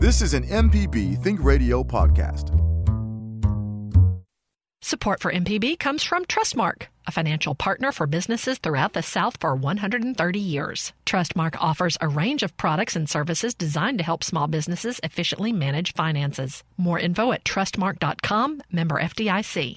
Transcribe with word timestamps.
This 0.00 0.22
is 0.22 0.32
an 0.32 0.44
MPB 0.44 1.22
Think 1.22 1.44
Radio 1.44 1.84
podcast. 1.84 2.58
Support 4.80 5.20
for 5.20 5.30
MPB 5.30 5.78
comes 5.78 6.02
from 6.02 6.24
Trustmark, 6.24 6.86
a 7.06 7.12
financial 7.12 7.54
partner 7.54 7.92
for 7.92 8.06
businesses 8.06 8.56
throughout 8.56 8.94
the 8.94 9.02
South 9.02 9.36
for 9.42 9.54
130 9.54 10.38
years. 10.38 10.94
Trustmark 11.04 11.54
offers 11.60 11.98
a 12.00 12.08
range 12.08 12.42
of 12.42 12.56
products 12.56 12.96
and 12.96 13.10
services 13.10 13.52
designed 13.52 13.98
to 13.98 14.04
help 14.04 14.24
small 14.24 14.46
businesses 14.46 15.00
efficiently 15.02 15.52
manage 15.52 15.92
finances. 15.92 16.64
More 16.78 16.98
info 16.98 17.32
at 17.32 17.44
trustmark.com, 17.44 18.62
member 18.72 18.98
FDIC. 18.98 19.76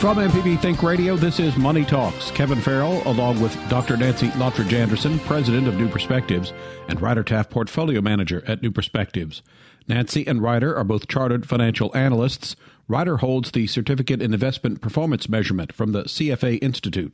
From 0.00 0.16
MPB 0.16 0.62
Think 0.62 0.82
Radio, 0.82 1.14
this 1.14 1.38
is 1.38 1.58
Money 1.58 1.84
Talks. 1.84 2.30
Kevin 2.30 2.58
Farrell, 2.58 3.02
along 3.04 3.38
with 3.38 3.54
Dr. 3.68 3.98
Nancy 3.98 4.28
Lottridge 4.28 4.72
Anderson, 4.72 5.18
president 5.18 5.68
of 5.68 5.76
New 5.76 5.90
Perspectives, 5.90 6.54
and 6.88 6.98
Ryder 7.02 7.22
Taff, 7.22 7.50
portfolio 7.50 8.00
manager 8.00 8.42
at 8.46 8.62
New 8.62 8.70
Perspectives. 8.70 9.42
Nancy 9.88 10.26
and 10.26 10.40
Ryder 10.40 10.74
are 10.74 10.84
both 10.84 11.06
chartered 11.06 11.46
financial 11.46 11.94
analysts. 11.94 12.56
Ryder 12.88 13.18
holds 13.18 13.50
the 13.50 13.66
Certificate 13.66 14.22
in 14.22 14.32
Investment 14.32 14.80
Performance 14.80 15.28
Measurement 15.28 15.70
from 15.70 15.92
the 15.92 16.04
CFA 16.04 16.58
Institute. 16.62 17.12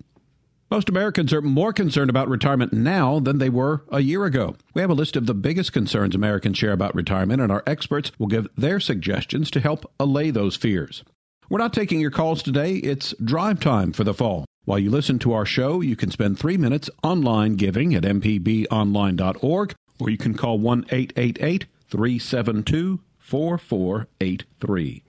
Most 0.70 0.88
Americans 0.88 1.32
are 1.32 1.42
more 1.42 1.72
concerned 1.72 2.08
about 2.08 2.28
retirement 2.28 2.72
now 2.72 3.18
than 3.18 3.38
they 3.38 3.50
were 3.50 3.82
a 3.90 3.98
year 3.98 4.24
ago. 4.26 4.54
We 4.74 4.80
have 4.80 4.90
a 4.90 4.94
list 4.94 5.16
of 5.16 5.26
the 5.26 5.34
biggest 5.34 5.72
concerns 5.72 6.14
Americans 6.14 6.56
share 6.56 6.72
about 6.72 6.94
retirement, 6.94 7.42
and 7.42 7.50
our 7.50 7.64
experts 7.66 8.12
will 8.16 8.28
give 8.28 8.46
their 8.56 8.78
suggestions 8.78 9.50
to 9.50 9.60
help 9.60 9.90
allay 9.98 10.30
those 10.30 10.54
fears. 10.54 11.02
We're 11.48 11.58
not 11.58 11.72
taking 11.72 12.00
your 12.00 12.10
calls 12.10 12.42
today. 12.42 12.74
It's 12.74 13.14
drive 13.22 13.60
time 13.60 13.92
for 13.92 14.02
the 14.02 14.14
fall. 14.14 14.46
While 14.64 14.80
you 14.80 14.90
listen 14.90 15.20
to 15.20 15.32
our 15.32 15.46
show, 15.46 15.80
you 15.80 15.94
can 15.94 16.10
spend 16.10 16.38
three 16.38 16.56
minutes 16.56 16.90
online 17.04 17.54
giving 17.54 17.94
at 17.94 18.02
mpbonline.org, 18.02 19.74
or 20.00 20.10
you 20.10 20.18
can 20.18 20.34
call 20.34 20.58
1 20.58 20.86
888 20.90 21.66
372 21.88 23.00
4483. 23.18 25.02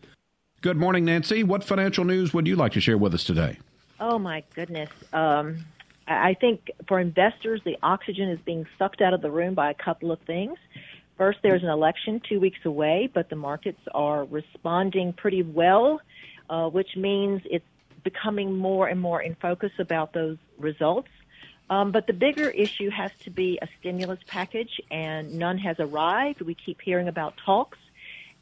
Good 0.62 0.78
morning, 0.78 1.06
Nancy. 1.06 1.44
What 1.44 1.64
financial 1.64 2.06
news 2.06 2.36
would 2.36 2.46
you 2.46 2.56
like 2.56 2.74
to 2.74 2.82
share 2.82 3.00
with 3.00 3.16
us 3.16 3.24
today? 3.24 3.58
Oh, 4.00 4.20
my 4.20 4.44
goodness. 4.54 4.90
Um, 5.14 5.66
I 6.08 6.36
think 6.36 6.70
for 6.88 7.00
investors, 7.00 7.62
the 7.66 7.78
oxygen 7.82 8.30
is 8.30 8.40
being 8.46 8.68
sucked 8.78 9.02
out 9.02 9.16
of 9.16 9.24
the 9.24 9.32
room 9.32 9.56
by 9.56 9.72
a 9.72 9.74
couple 9.74 10.12
of 10.12 10.20
things. 10.22 10.58
First, 11.18 11.40
there's 11.42 11.64
an 11.64 11.70
election 11.70 12.22
two 12.30 12.40
weeks 12.40 12.60
away, 12.64 13.10
but 13.12 13.30
the 13.30 13.36
markets 13.36 13.82
are 13.94 14.24
responding 14.26 15.14
pretty 15.14 15.42
well 15.42 16.00
uh, 16.50 16.70
which 16.70 16.96
means 16.96 17.42
it's 17.46 17.66
becoming 18.04 18.56
more 18.56 18.88
and 18.88 19.00
more 19.00 19.22
in 19.22 19.36
focus 19.36 19.72
about 19.80 20.14
those 20.14 20.38
results. 20.58 21.10
Um, 21.70 21.92
but 21.92 22.08
the 22.08 22.14
bigger 22.14 22.50
issue 22.50 22.90
has 22.90 23.12
to 23.24 23.30
be 23.30 23.60
a 23.62 23.68
stimulus 23.80 24.20
package, 24.28 24.80
and 24.90 25.34
none 25.34 25.58
has 25.58 25.76
arrived. 25.80 26.42
We 26.42 26.56
keep 26.56 26.80
hearing 26.82 27.10
about 27.10 27.34
talks, 27.46 27.78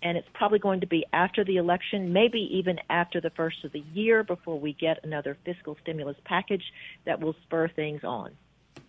and 0.04 0.16
it's 0.16 0.28
probably 0.34 0.60
going 0.60 0.82
to 0.82 0.88
be 0.88 1.06
after 1.12 1.44
the 1.44 1.58
election, 1.58 2.14
maybe 2.14 2.58
even 2.58 2.80
after 2.88 3.20
the 3.20 3.32
first 3.32 3.64
of 3.64 3.72
the 3.72 3.84
year, 3.94 4.24
before 4.24 4.60
we 4.60 4.74
get 4.74 5.04
another 5.04 5.38
fiscal 5.44 5.76
stimulus 5.82 6.18
package 6.24 6.64
that 7.06 7.20
will 7.20 7.36
spur 7.46 7.68
things 7.68 8.04
on. 8.04 8.32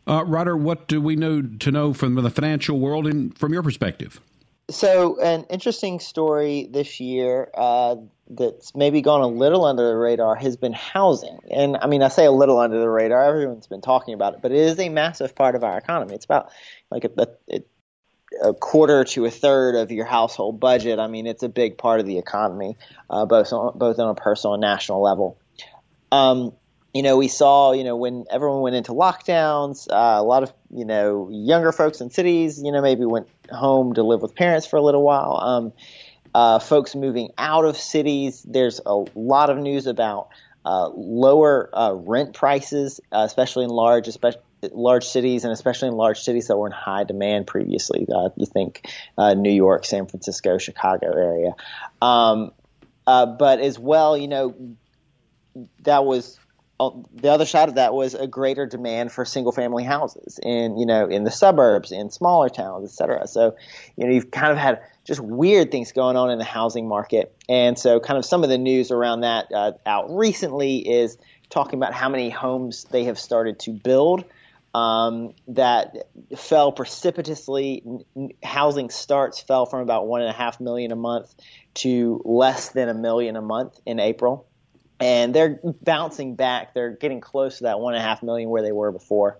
Uh, 0.07 0.25
Ryder, 0.25 0.57
what 0.57 0.87
do 0.87 1.01
we 1.01 1.17
know 1.17 1.43
to 1.43 1.71
know 1.71 1.93
from 1.93 2.15
the 2.15 2.31
financial 2.31 2.79
world 2.79 3.07
and 3.07 3.37
from 3.37 3.53
your 3.53 3.63
perspective? 3.63 4.21
So, 4.69 5.21
an 5.21 5.45
interesting 5.45 6.01
story 6.01 6.69
this 6.71 6.99
year 6.99 7.51
uh, 7.55 7.97
that's 8.29 8.75
maybe 8.75 9.01
gone 9.01 9.21
a 9.21 9.29
little 9.29 9.65
under 9.65 9.87
the 9.87 9.97
radar 9.97 10.35
has 10.35 10.57
been 10.57 10.73
housing. 10.73 11.39
And 11.51 11.77
I 11.77 11.87
mean, 11.87 12.03
I 12.03 12.09
say 12.09 12.27
a 12.27 12.33
little 12.33 12.59
under 12.59 12.79
the 12.81 12.89
radar, 12.89 13.23
everyone's 13.23 13.69
been 13.69 13.81
talking 13.81 14.15
about 14.15 14.35
it, 14.35 14.43
but 14.43 14.51
it 14.51 14.59
is 14.59 14.79
a 14.79 14.89
massive 14.89 15.35
part 15.35 15.55
of 15.55 15.63
our 15.63 15.79
economy. 15.79 16.15
It's 16.15 16.25
about 16.25 16.51
like 16.91 17.05
a, 17.05 17.29
a, 17.53 17.61
a 18.43 18.55
quarter 18.55 19.05
to 19.05 19.25
a 19.25 19.31
third 19.31 19.77
of 19.77 19.93
your 19.93 20.05
household 20.05 20.59
budget. 20.59 20.99
I 20.99 21.07
mean, 21.07 21.29
it's 21.29 21.45
a 21.45 21.49
big 21.49 21.79
part 21.79 22.01
of 22.01 22.07
the 22.07 22.19
economy, 22.19 22.77
uh, 23.09 23.25
both, 23.25 23.53
on, 23.53 23.79
both 23.79 24.01
on 24.01 24.09
a 24.09 24.15
personal 24.17 24.55
and 24.55 24.61
national 24.61 25.01
level. 25.01 25.39
Um, 26.11 26.53
you 26.97 27.03
know, 27.03 27.19
we 27.19 27.29
saw, 27.29 27.73
you 27.73 27.85
know, 27.85 27.95
when 27.95 28.25
everyone 28.31 28.63
went 28.63 28.75
into 28.75 28.93
lockdowns, 28.93 29.87
uh, 29.91 30.19
a 30.19 30.23
lot 30.23 30.43
of, 30.43 30.53
you 30.71 30.87
know, 30.87 31.29
younger 31.31 31.71
folks 31.71 32.01
in 32.01 32.09
cities, 32.09 32.63
you 32.63 32.73
know, 32.73 32.81
maybe 32.81 33.05
went 33.05 33.29
home 33.51 33.93
to 33.93 34.03
live 34.03 34.23
with 34.23 34.35
parents 34.35 34.67
for 34.67 34.77
a 34.79 34.83
little 34.83 35.03
while. 35.03 35.37
Um, 35.37 35.73
uh, 36.35 36.59
folks 36.59 36.95
moving 36.95 37.33
out 37.37 37.67
of 37.67 37.77
cities. 37.77 38.43
There's 38.49 38.81
a 38.87 38.95
lot 39.15 39.51
of 39.51 39.59
news 39.59 39.87
about 39.87 40.29
uh, 40.65 40.89
lower 40.89 41.69
uh, 41.71 41.93
rent 41.93 42.33
prices, 42.33 42.99
uh, 43.13 43.25
especially 43.27 43.65
in 43.65 43.71
large, 43.71 44.09
especially 44.09 44.41
large 44.73 45.05
cities, 45.05 45.45
and 45.45 45.53
especially 45.53 45.89
in 45.89 45.95
large 45.95 46.21
cities 46.21 46.49
that 46.49 46.57
were 46.57 46.67
in 46.67 46.73
high 46.73 47.05
demand 47.05 47.47
previously. 47.47 48.07
Uh, 48.11 48.31
you 48.37 48.47
think 48.47 48.89
New 49.19 49.53
York, 49.53 49.85
San 49.85 50.07
Francisco, 50.07 50.57
Chicago 50.57 51.09
area, 51.09 51.55
um, 52.01 52.53
but 53.05 53.61
as 53.61 53.79
well, 53.79 54.17
you 54.17 54.29
know, 54.29 54.77
that 55.83 56.05
was 56.05 56.39
the 56.79 57.31
other 57.31 57.47
side 57.47 57.69
of 57.69 57.77
that 57.77 57.95
was 57.95 58.15
a 58.15 58.27
greater 58.27 58.67
demand 58.67 59.11
for 59.11 59.25
single 59.25 59.53
family 59.53 59.85
houses 59.85 60.39
in 60.43 60.77
you 60.77 60.85
know 60.85 61.07
in 61.07 61.25
the 61.25 61.31
suburbs 61.31 61.91
in 61.91 62.11
smaller 62.11 62.49
towns 62.49 62.85
et 62.85 62.93
cetera. 62.93 63.27
So 63.27 63.57
you 63.97 64.07
know 64.07 64.13
you've 64.13 64.31
kind 64.31 64.53
of 64.53 64.59
had 64.59 64.83
just 65.05 65.21
weird 65.21 65.71
things 65.71 65.93
going 65.93 66.17
on 66.17 66.31
in 66.31 66.39
the 66.39 66.45
housing 66.45 66.89
market. 66.89 67.35
And 67.49 67.79
so 67.79 68.01
kind 68.01 68.19
of 68.19 68.25
some 68.25 68.43
of 68.43 68.51
the 68.51 68.59
news 68.59 68.91
around 68.91 69.21
that 69.21 69.47
uh, 69.55 69.73
out 69.87 70.15
recently 70.15 70.79
is 70.79 71.17
talking 71.49 71.79
about 71.79 71.95
how 71.95 72.09
many 72.09 72.29
homes 72.29 72.85
they 72.91 73.05
have 73.05 73.19
started 73.19 73.61
to 73.61 73.71
build 73.71 74.25
um, 74.75 75.33
that 75.49 76.09
fell 76.37 76.73
precipitously. 76.73 77.85
Housing 78.43 78.91
starts 78.91 79.41
fell 79.41 79.65
from 79.65 79.81
about 79.81 80.07
one 80.09 80.21
and 80.23 80.29
a 80.29 80.35
half 80.35 80.61
million 80.61 80.93
a 80.93 80.97
month 80.97 81.33
to 81.75 82.21
less 82.25 82.71
than 82.71 82.89
a 82.89 82.95
million 82.95 83.37
a 83.37 83.43
month 83.43 83.79
in 83.87 84.01
april 84.01 84.47
and 85.01 85.35
they're 85.35 85.61
bouncing 85.83 86.35
back. 86.35 86.75
They're 86.75 86.93
getting 86.93 87.21
close 87.21 87.59
to 87.59 87.65
that 87.65 87.81
one 87.81 87.95
and 87.95 88.03
a 88.03 88.07
half 88.07 88.23
million 88.23 88.49
where 88.49 88.63
they 88.63 88.73
were 88.73 88.93
before. 88.93 89.39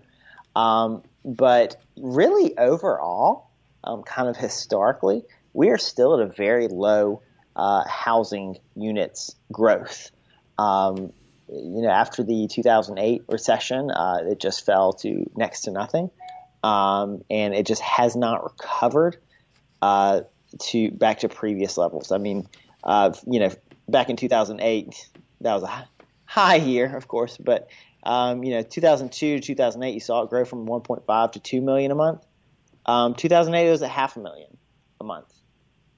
Um, 0.55 1.03
but 1.23 1.75
really, 1.97 2.57
overall, 2.57 3.49
um, 3.83 4.03
kind 4.03 4.29
of 4.29 4.37
historically, 4.37 5.23
we 5.53 5.69
are 5.69 5.77
still 5.77 6.19
at 6.19 6.27
a 6.27 6.31
very 6.31 6.67
low 6.67 7.21
uh, 7.55 7.83
housing 7.87 8.57
units 8.75 9.35
growth. 9.51 10.11
Um, 10.57 11.13
you 11.49 11.81
know, 11.81 11.89
after 11.89 12.23
the 12.23 12.47
2008 12.47 13.23
recession, 13.29 13.89
uh, 13.89 14.19
it 14.23 14.39
just 14.39 14.65
fell 14.65 14.93
to 14.93 15.29
next 15.35 15.61
to 15.61 15.71
nothing, 15.71 16.09
um, 16.63 17.23
and 17.29 17.53
it 17.55 17.65
just 17.65 17.81
has 17.81 18.15
not 18.15 18.43
recovered 18.43 19.17
uh, 19.81 20.21
to 20.59 20.91
back 20.91 21.19
to 21.19 21.29
previous 21.29 21.77
levels. 21.77 22.11
I 22.11 22.17
mean, 22.17 22.47
uh, 22.83 23.13
you 23.25 23.39
know, 23.39 23.51
back 23.87 24.09
in 24.09 24.17
2008, 24.17 25.09
that 25.41 25.53
was 25.53 25.63
a 25.63 25.87
high 26.25 26.55
year, 26.55 26.95
of 26.95 27.07
course, 27.07 27.37
but 27.37 27.69
um, 28.03 28.43
you 28.43 28.51
know, 28.51 28.61
2002 28.61 29.39
to 29.39 29.41
2008, 29.41 29.93
you 29.93 29.99
saw 29.99 30.23
it 30.23 30.29
grow 30.29 30.45
from 30.45 30.65
1.5 30.65 31.31
to 31.33 31.39
2 31.39 31.61
million 31.61 31.91
a 31.91 31.95
month. 31.95 32.25
Um, 32.85 33.15
2008 33.15 33.67
it 33.67 33.71
was 33.71 33.81
a 33.81 33.87
half 33.87 34.15
a 34.15 34.19
million 34.21 34.57
a 35.01 35.03
month, 35.03 35.33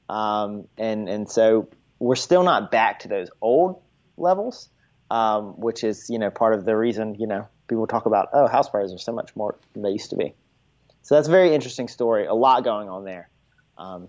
um, 0.10 0.68
and 0.76 1.08
and 1.08 1.30
so 1.30 1.70
we're 2.00 2.16
still 2.16 2.44
not 2.44 2.72
back 2.72 3.00
to 3.02 3.08
those 3.08 3.30
old 3.42 3.82
levels, 4.18 4.70
um, 5.12 5.60
which 5.60 5.84
is 5.84 6.10
you 6.10 6.18
know 6.18 6.32
part 6.32 6.56
of 6.56 6.66
the 6.66 6.76
reason 6.76 7.16
you 7.20 7.28
know 7.28 7.48
people 7.68 7.86
talk 7.86 8.08
about 8.08 8.30
oh 8.34 8.48
house 8.48 8.70
prices 8.70 8.92
are 8.92 8.98
so 8.98 9.12
much 9.12 9.36
more 9.36 9.56
than 9.74 9.84
they 9.84 9.92
used 9.92 10.10
to 10.10 10.16
be. 10.16 10.34
So 11.04 11.14
that's 11.14 11.28
a 11.28 11.32
very 11.32 11.54
interesting 11.54 11.88
story. 11.88 12.26
A 12.26 12.34
lot 12.34 12.64
going 12.64 12.90
on 12.90 13.04
there 13.04 13.30
um, 13.78 14.08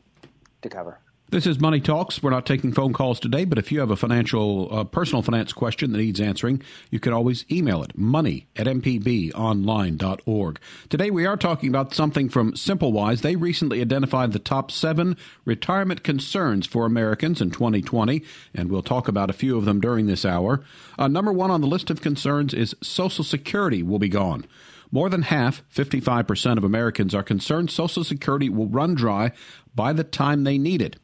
to 0.62 0.70
cover. 0.70 1.00
This 1.30 1.46
is 1.46 1.60
Money 1.60 1.78
Talks. 1.78 2.20
We're 2.20 2.30
not 2.30 2.44
taking 2.44 2.72
phone 2.72 2.92
calls 2.92 3.20
today, 3.20 3.44
but 3.44 3.56
if 3.56 3.70
you 3.70 3.78
have 3.78 3.92
a 3.92 3.96
financial, 3.96 4.68
uh, 4.74 4.82
personal 4.82 5.22
finance 5.22 5.52
question 5.52 5.92
that 5.92 5.98
needs 5.98 6.20
answering, 6.20 6.60
you 6.90 6.98
can 6.98 7.12
always 7.12 7.44
email 7.48 7.84
it 7.84 7.96
money 7.96 8.48
at 8.56 8.66
mpbonline.org. 8.66 10.60
Today 10.88 11.10
we 11.12 11.26
are 11.26 11.36
talking 11.36 11.68
about 11.68 11.94
something 11.94 12.28
from 12.28 12.54
SimplyWise. 12.54 13.20
They 13.20 13.36
recently 13.36 13.80
identified 13.80 14.32
the 14.32 14.40
top 14.40 14.72
seven 14.72 15.16
retirement 15.44 16.02
concerns 16.02 16.66
for 16.66 16.84
Americans 16.84 17.40
in 17.40 17.52
2020, 17.52 18.24
and 18.52 18.68
we'll 18.68 18.82
talk 18.82 19.06
about 19.06 19.30
a 19.30 19.32
few 19.32 19.56
of 19.56 19.66
them 19.66 19.80
during 19.80 20.08
this 20.08 20.24
hour. 20.24 20.64
Uh, 20.98 21.06
number 21.06 21.32
one 21.32 21.52
on 21.52 21.60
the 21.60 21.68
list 21.68 21.90
of 21.90 22.02
concerns 22.02 22.52
is 22.52 22.74
Social 22.82 23.22
Security 23.22 23.84
will 23.84 24.00
be 24.00 24.08
gone. 24.08 24.46
More 24.90 25.08
than 25.08 25.22
half, 25.22 25.62
55% 25.72 26.56
of 26.56 26.64
Americans, 26.64 27.14
are 27.14 27.22
concerned 27.22 27.70
Social 27.70 28.02
Security 28.02 28.48
will 28.48 28.66
run 28.66 28.96
dry 28.96 29.30
by 29.76 29.92
the 29.92 30.02
time 30.02 30.42
they 30.42 30.58
need 30.58 30.82
it. 30.82 30.96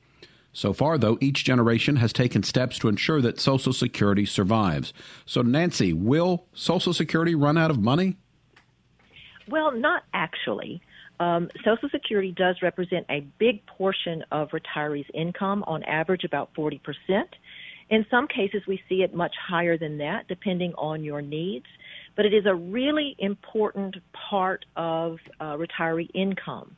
So 0.56 0.72
far, 0.72 0.96
though, 0.96 1.18
each 1.20 1.44
generation 1.44 1.96
has 1.96 2.14
taken 2.14 2.42
steps 2.42 2.78
to 2.78 2.88
ensure 2.88 3.20
that 3.20 3.38
Social 3.38 3.74
Security 3.74 4.24
survives. 4.24 4.94
So, 5.26 5.42
Nancy, 5.42 5.92
will 5.92 6.46
Social 6.54 6.94
Security 6.94 7.34
run 7.34 7.58
out 7.58 7.70
of 7.70 7.78
money? 7.78 8.16
Well, 9.50 9.70
not 9.70 10.04
actually. 10.14 10.80
Um, 11.20 11.50
Social 11.62 11.90
Security 11.90 12.32
does 12.32 12.56
represent 12.62 13.04
a 13.10 13.20
big 13.38 13.66
portion 13.66 14.24
of 14.32 14.48
retirees' 14.48 15.04
income, 15.12 15.62
on 15.66 15.82
average 15.82 16.24
about 16.24 16.54
40%. 16.54 16.80
In 17.90 18.06
some 18.10 18.26
cases, 18.26 18.62
we 18.66 18.80
see 18.88 19.02
it 19.02 19.14
much 19.14 19.34
higher 19.36 19.76
than 19.76 19.98
that, 19.98 20.26
depending 20.26 20.72
on 20.78 21.04
your 21.04 21.20
needs. 21.20 21.66
But 22.16 22.24
it 22.24 22.32
is 22.32 22.46
a 22.46 22.54
really 22.54 23.14
important 23.18 23.96
part 24.30 24.64
of 24.74 25.18
uh, 25.38 25.58
retiree 25.58 26.08
income. 26.14 26.76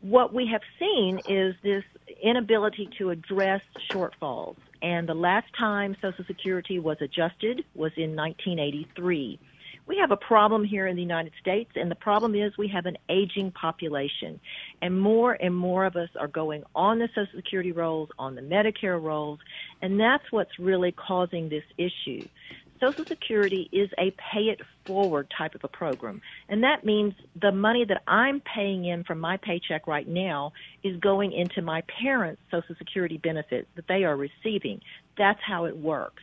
What 0.00 0.32
we 0.32 0.46
have 0.46 0.62
seen 0.78 1.20
is 1.28 1.54
this 1.62 1.84
inability 2.22 2.88
to 2.98 3.10
address 3.10 3.60
shortfalls. 3.90 4.56
And 4.82 5.08
the 5.08 5.14
last 5.14 5.46
time 5.58 5.96
Social 6.00 6.24
Security 6.24 6.78
was 6.78 6.96
adjusted 7.00 7.64
was 7.74 7.92
in 7.96 8.16
1983 8.16 9.38
we 9.90 9.98
have 9.98 10.12
a 10.12 10.16
problem 10.16 10.62
here 10.62 10.86
in 10.86 10.94
the 10.94 11.02
United 11.02 11.32
States, 11.40 11.72
and 11.74 11.90
the 11.90 11.96
problem 11.96 12.36
is 12.36 12.56
we 12.56 12.68
have 12.68 12.86
an 12.86 12.96
aging 13.08 13.50
population. 13.50 14.38
And 14.80 15.00
more 15.00 15.32
and 15.32 15.52
more 15.52 15.84
of 15.84 15.96
us 15.96 16.08
are 16.16 16.28
going 16.28 16.62
on 16.76 17.00
the 17.00 17.08
Social 17.08 17.34
Security 17.34 17.72
rolls, 17.72 18.08
on 18.16 18.36
the 18.36 18.40
Medicare 18.40 19.02
rolls, 19.02 19.40
and 19.82 19.98
that's 19.98 20.30
what's 20.30 20.56
really 20.60 20.92
causing 20.92 21.48
this 21.48 21.64
issue. 21.76 22.24
Social 22.80 23.04
Security 23.04 23.68
is 23.72 23.90
a 23.98 24.10
pay 24.12 24.48
it 24.48 24.60
forward 24.86 25.30
type 25.36 25.54
of 25.54 25.62
a 25.64 25.68
program. 25.68 26.22
And 26.48 26.62
that 26.64 26.84
means 26.84 27.14
the 27.40 27.52
money 27.52 27.84
that 27.84 28.02
I'm 28.08 28.40
paying 28.40 28.86
in 28.86 29.04
from 29.04 29.20
my 29.20 29.36
paycheck 29.36 29.86
right 29.86 30.08
now 30.08 30.52
is 30.82 30.96
going 30.98 31.32
into 31.32 31.60
my 31.62 31.82
parents' 32.02 32.40
Social 32.50 32.74
Security 32.76 33.18
benefits 33.18 33.68
that 33.76 33.86
they 33.86 34.04
are 34.04 34.16
receiving. 34.16 34.80
That's 35.18 35.40
how 35.46 35.66
it 35.66 35.76
works. 35.76 36.22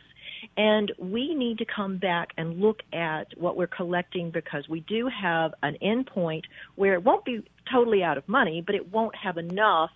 And 0.56 0.92
we 0.98 1.34
need 1.34 1.58
to 1.58 1.64
come 1.64 1.98
back 1.98 2.30
and 2.36 2.60
look 2.60 2.80
at 2.92 3.26
what 3.36 3.56
we're 3.56 3.66
collecting 3.66 4.30
because 4.30 4.68
we 4.68 4.80
do 4.80 5.08
have 5.08 5.54
an 5.62 5.76
endpoint 5.82 6.44
where 6.76 6.94
it 6.94 7.04
won't 7.04 7.24
be 7.24 7.42
totally 7.72 8.02
out 8.02 8.18
of 8.18 8.28
money, 8.28 8.62
but 8.64 8.74
it 8.74 8.92
won't 8.92 9.14
have 9.16 9.36
enough 9.36 9.90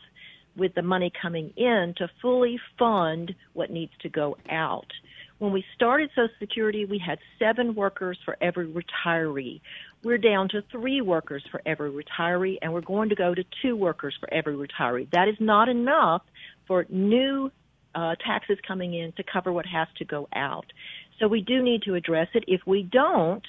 with 0.56 0.74
the 0.74 0.82
money 0.82 1.10
coming 1.20 1.52
in 1.56 1.94
to 1.96 2.08
fully 2.20 2.60
fund 2.78 3.34
what 3.54 3.70
needs 3.70 3.92
to 4.00 4.08
go 4.08 4.36
out. 4.50 4.92
When 5.42 5.50
we 5.50 5.64
started 5.74 6.08
Social 6.14 6.32
Security, 6.38 6.84
we 6.84 7.02
had 7.04 7.18
seven 7.40 7.74
workers 7.74 8.16
for 8.24 8.36
every 8.40 8.68
retiree. 8.68 9.60
We're 10.04 10.16
down 10.16 10.48
to 10.50 10.62
three 10.70 11.00
workers 11.00 11.42
for 11.50 11.60
every 11.66 11.90
retiree, 11.90 12.58
and 12.62 12.72
we're 12.72 12.80
going 12.80 13.08
to 13.08 13.16
go 13.16 13.34
to 13.34 13.42
two 13.60 13.74
workers 13.74 14.14
for 14.20 14.32
every 14.32 14.54
retiree. 14.54 15.10
That 15.10 15.26
is 15.26 15.34
not 15.40 15.68
enough 15.68 16.22
for 16.68 16.86
new 16.88 17.50
uh, 17.92 18.14
taxes 18.24 18.58
coming 18.68 18.94
in 18.94 19.10
to 19.14 19.24
cover 19.24 19.52
what 19.52 19.66
has 19.66 19.88
to 19.96 20.04
go 20.04 20.28
out. 20.32 20.66
So 21.18 21.26
we 21.26 21.40
do 21.40 21.60
need 21.60 21.82
to 21.86 21.96
address 21.96 22.28
it. 22.34 22.44
If 22.46 22.60
we 22.64 22.84
don't, 22.84 23.44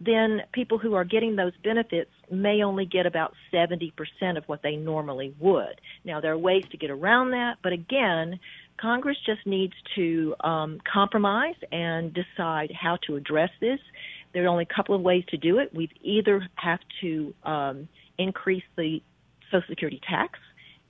then 0.00 0.42
people 0.52 0.78
who 0.78 0.94
are 0.94 1.04
getting 1.04 1.36
those 1.36 1.52
benefits 1.62 2.10
may 2.30 2.62
only 2.62 2.86
get 2.86 3.04
about 3.04 3.34
70% 3.52 3.92
of 4.36 4.44
what 4.46 4.62
they 4.62 4.76
normally 4.76 5.34
would. 5.38 5.80
Now, 6.04 6.22
there 6.22 6.32
are 6.32 6.38
ways 6.38 6.64
to 6.70 6.78
get 6.78 6.90
around 6.90 7.32
that, 7.32 7.58
but 7.62 7.72
again, 7.72 8.40
Congress 8.80 9.16
just 9.24 9.46
needs 9.46 9.74
to 9.94 10.34
um, 10.40 10.80
compromise 10.90 11.54
and 11.72 12.12
decide 12.14 12.72
how 12.72 12.98
to 13.06 13.16
address 13.16 13.50
this. 13.60 13.78
There 14.32 14.44
are 14.44 14.48
only 14.48 14.66
a 14.68 14.74
couple 14.74 14.94
of 14.94 15.00
ways 15.00 15.24
to 15.28 15.36
do 15.36 15.58
it. 15.58 15.72
We 15.74 15.88
either 16.02 16.46
have 16.56 16.80
to 17.00 17.34
um, 17.44 17.88
increase 18.18 18.64
the 18.76 19.00
Social 19.50 19.66
Security 19.68 20.00
tax, 20.08 20.38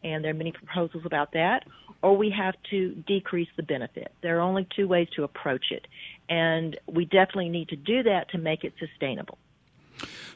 and 0.03 0.25
there 0.25 0.31
are 0.31 0.35
many 0.35 0.53
proposals 0.53 1.05
about 1.05 1.33
that, 1.33 1.65
or 2.03 2.17
we 2.17 2.31
have 2.31 2.55
to 2.71 2.95
decrease 3.07 3.49
the 3.57 3.63
benefit. 3.63 4.13
There 4.23 4.39
are 4.39 4.41
only 4.41 4.67
two 4.75 4.89
ways 4.89 5.09
to 5.17 5.25
approach 5.25 5.67
it, 5.71 5.87
and 6.29 6.79
we 6.87 7.05
definitely 7.05 7.51
need 7.51 7.69
to 7.69 7.77
do 7.77 8.03
that 8.05 8.31
to 8.31 8.39
make 8.39 8.65
it 8.65 8.73
sustainable. 8.79 9.39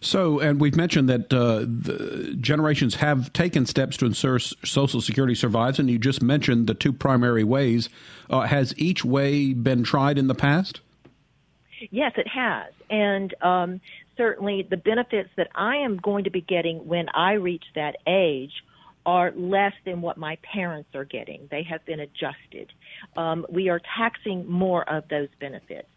So, 0.01 0.39
and 0.39 0.61
we've 0.61 0.77
mentioned 0.77 1.09
that 1.09 1.33
uh, 1.33 2.37
generations 2.41 2.97
have 2.97 3.33
taken 3.33 3.67
steps 3.67 3.97
to 3.99 4.07
ensure 4.07 4.39
Social 4.39 5.01
Security 5.01 5.35
survives, 5.35 5.79
and 5.79 5.91
you 5.91 5.99
just 5.99 6.23
mentioned 6.23 6.67
the 6.67 6.75
two 6.75 6.93
primary 6.93 7.45
ways. 7.45 7.89
Uh, 8.31 8.43
has 8.43 8.75
each 8.77 9.05
way 9.05 9.53
been 9.53 9.83
tried 9.83 10.19
in 10.19 10.29
the 10.29 10.35
past? 10.35 10.81
Yes, 11.91 12.13
it 12.17 12.29
has. 12.29 12.73
And 12.91 13.35
um, 13.43 13.81
certainly 14.17 14.67
the 14.69 14.77
benefits 14.77 15.31
that 15.37 15.49
I 15.55 15.77
am 15.77 15.97
going 15.97 16.25
to 16.25 16.31
be 16.31 16.41
getting 16.41 16.87
when 16.87 17.09
I 17.11 17.33
reach 17.35 17.65
that 17.75 17.97
age 18.07 18.53
are 19.07 19.33
less 19.33 19.73
than 19.85 20.03
what 20.03 20.19
my 20.19 20.37
parents 20.43 20.91
are 20.95 21.05
getting. 21.05 21.49
They 21.51 21.63
have 21.63 21.85
been 21.87 22.01
adjusted. 22.01 22.71
Um, 23.17 23.47
we 23.49 23.71
are 23.71 23.81
taxing 23.97 24.47
more 24.51 24.89
of 24.89 25.09
those 25.09 25.29
benefits. 25.41 25.89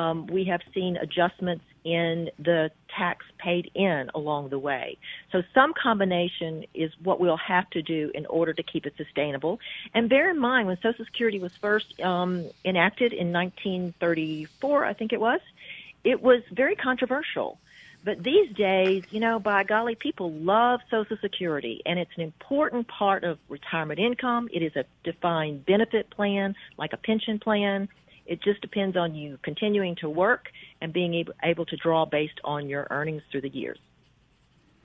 Um, 0.00 0.26
we 0.26 0.44
have 0.44 0.60
seen 0.74 0.96
adjustments 0.96 1.64
in 1.84 2.28
the 2.38 2.70
tax 2.96 3.24
paid 3.38 3.70
in 3.74 4.10
along 4.14 4.50
the 4.50 4.58
way. 4.58 4.98
So 5.32 5.42
some 5.54 5.72
combination 5.80 6.64
is 6.74 6.90
what 7.02 7.20
we'll 7.20 7.38
have 7.54 7.68
to 7.70 7.82
do 7.82 8.10
in 8.14 8.26
order 8.26 8.52
to 8.52 8.62
keep 8.62 8.86
it 8.86 8.94
sustainable. 8.96 9.58
And 9.94 10.08
bear 10.08 10.30
in 10.30 10.38
mind, 10.38 10.66
when 10.66 10.76
Social 10.82 11.04
Security 11.04 11.38
was 11.38 11.52
first 11.60 11.98
um, 12.00 12.50
enacted 12.64 13.12
in 13.12 13.32
1934, 13.32 14.84
I 14.84 14.92
think 14.94 15.12
it 15.12 15.20
was, 15.20 15.40
it 16.04 16.22
was 16.22 16.42
very 16.52 16.76
controversial 16.76 17.58
but 18.02 18.22
these 18.22 18.50
days, 18.56 19.04
you 19.10 19.20
know, 19.20 19.38
by 19.38 19.62
golly, 19.62 19.94
people 19.94 20.32
love 20.32 20.80
Social 20.90 21.18
Security, 21.20 21.82
and 21.84 21.98
it's 21.98 22.10
an 22.16 22.22
important 22.22 22.88
part 22.88 23.24
of 23.24 23.38
retirement 23.50 24.00
income. 24.00 24.48
It 24.52 24.62
is 24.62 24.74
a 24.74 24.84
defined 25.04 25.66
benefit 25.66 26.08
plan, 26.10 26.54
like 26.78 26.94
a 26.94 26.96
pension 26.96 27.38
plan. 27.38 27.88
It 28.30 28.40
just 28.40 28.60
depends 28.60 28.96
on 28.96 29.16
you 29.16 29.40
continuing 29.42 29.96
to 29.96 30.08
work 30.08 30.50
and 30.80 30.92
being 30.92 31.14
able, 31.14 31.32
able 31.42 31.66
to 31.66 31.76
draw 31.76 32.04
based 32.04 32.40
on 32.44 32.68
your 32.68 32.86
earnings 32.88 33.22
through 33.30 33.40
the 33.40 33.48
years. 33.48 33.78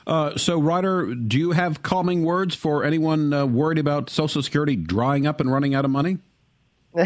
Uh, 0.08 0.36
so, 0.36 0.60
Ryder, 0.60 1.14
do 1.14 1.38
you 1.38 1.52
have 1.52 1.84
calming 1.84 2.26
words 2.26 2.56
for 2.56 2.84
anyone 2.84 3.32
uh, 3.32 3.46
worried 3.46 3.78
about 3.78 4.10
Social 4.10 4.42
Security 4.42 4.76
drying 4.76 5.28
up 5.28 5.40
and 5.40 5.52
running 5.52 5.76
out 5.76 5.86
of 5.86 5.92
money? 5.92 6.18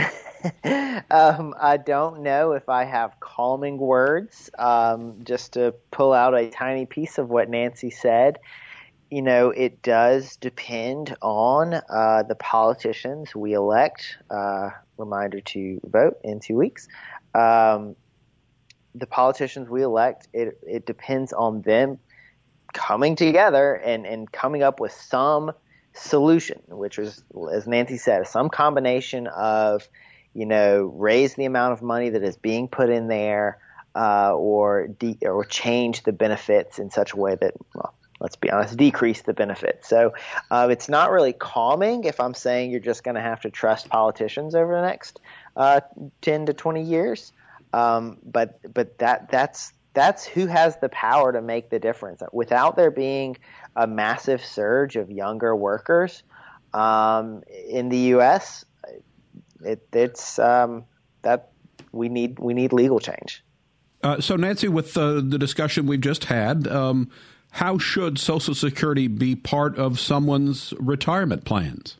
um, 1.11 1.53
I 1.59 1.77
don't 1.85 2.21
know 2.23 2.53
if 2.53 2.69
I 2.69 2.85
have 2.85 3.19
calming 3.19 3.77
words. 3.77 4.49
Um, 4.57 5.19
just 5.23 5.53
to 5.53 5.75
pull 5.91 6.13
out 6.13 6.33
a 6.33 6.49
tiny 6.49 6.85
piece 6.85 7.17
of 7.17 7.29
what 7.29 7.49
Nancy 7.49 7.89
said, 7.89 8.39
you 9.11 9.21
know, 9.21 9.49
it 9.49 9.81
does 9.81 10.37
depend 10.37 11.17
on 11.21 11.73
uh, 11.73 12.23
the 12.23 12.35
politicians 12.35 13.35
we 13.35 13.53
elect. 13.53 14.17
Uh, 14.29 14.69
reminder 14.99 15.41
to 15.41 15.79
vote 15.83 16.19
in 16.23 16.39
two 16.39 16.55
weeks. 16.55 16.87
Um, 17.33 17.95
the 18.95 19.07
politicians 19.07 19.69
we 19.69 19.83
elect, 19.83 20.27
it, 20.33 20.59
it 20.67 20.85
depends 20.85 21.33
on 21.33 21.61
them 21.61 21.99
coming 22.73 23.15
together 23.15 23.75
and, 23.75 24.05
and 24.05 24.31
coming 24.31 24.63
up 24.63 24.79
with 24.79 24.91
some 24.91 25.51
solution, 25.93 26.61
which 26.67 26.97
was, 26.97 27.23
as 27.51 27.67
Nancy 27.67 27.97
said, 27.97 28.27
some 28.27 28.49
combination 28.49 29.27
of 29.27 29.87
you 30.33 30.45
know, 30.45 30.83
raise 30.95 31.35
the 31.35 31.45
amount 31.45 31.73
of 31.73 31.81
money 31.81 32.09
that 32.09 32.23
is 32.23 32.37
being 32.37 32.67
put 32.67 32.89
in 32.89 33.07
there, 33.07 33.59
uh, 33.95 34.33
or 34.33 34.87
de- 34.87 35.17
or 35.23 35.43
change 35.43 36.03
the 36.03 36.11
benefits 36.11 36.79
in 36.79 36.91
such 36.91 37.13
a 37.13 37.17
way 37.17 37.35
that, 37.35 37.53
well, 37.73 37.93
let's 38.19 38.35
be 38.35 38.49
honest, 38.49 38.77
decrease 38.77 39.21
the 39.21 39.33
benefits. 39.33 39.87
So 39.87 40.13
uh, 40.51 40.67
it's 40.71 40.89
not 40.89 41.11
really 41.11 41.33
calming 41.33 42.03
if 42.03 42.19
I'm 42.19 42.33
saying 42.33 42.71
you're 42.71 42.79
just 42.79 43.03
going 43.03 43.15
to 43.15 43.21
have 43.21 43.41
to 43.41 43.49
trust 43.49 43.89
politicians 43.89 44.55
over 44.55 44.75
the 44.75 44.81
next 44.81 45.19
uh, 45.55 45.81
10 46.21 46.47
to 46.47 46.53
20 46.53 46.83
years. 46.83 47.31
Um, 47.71 48.17
but 48.23 48.59
but 48.73 48.97
that 48.97 49.29
that's 49.29 49.73
that's 49.93 50.25
who 50.25 50.47
has 50.47 50.77
the 50.77 50.89
power 50.89 51.31
to 51.31 51.41
make 51.41 51.69
the 51.69 51.79
difference. 51.79 52.21
Without 52.31 52.75
there 52.75 52.91
being 52.91 53.37
a 53.75 53.85
massive 53.85 54.43
surge 54.43 54.95
of 54.95 55.11
younger 55.11 55.55
workers 55.55 56.23
um, 56.73 57.43
in 57.67 57.89
the 57.89 57.97
U.S., 57.97 58.65
it, 59.63 59.87
it's 59.93 60.39
um, 60.39 60.85
that 61.21 61.51
we 61.91 62.09
need 62.09 62.39
we 62.39 62.53
need 62.53 62.73
legal 62.73 62.99
change. 62.99 63.43
Uh, 64.01 64.21
so, 64.21 64.35
Nancy, 64.35 64.67
with 64.67 64.95
uh, 64.97 65.15
the 65.15 65.37
discussion 65.37 65.85
we've 65.85 65.99
just 65.99 66.25
had, 66.25 66.67
um, 66.67 67.11
how 67.51 67.77
should 67.77 68.19
Social 68.19 68.53
Security 68.53 69.07
be 69.07 69.35
part 69.35 69.77
of 69.77 69.99
someone's 69.99 70.73
retirement 70.79 71.45
plans? 71.45 71.97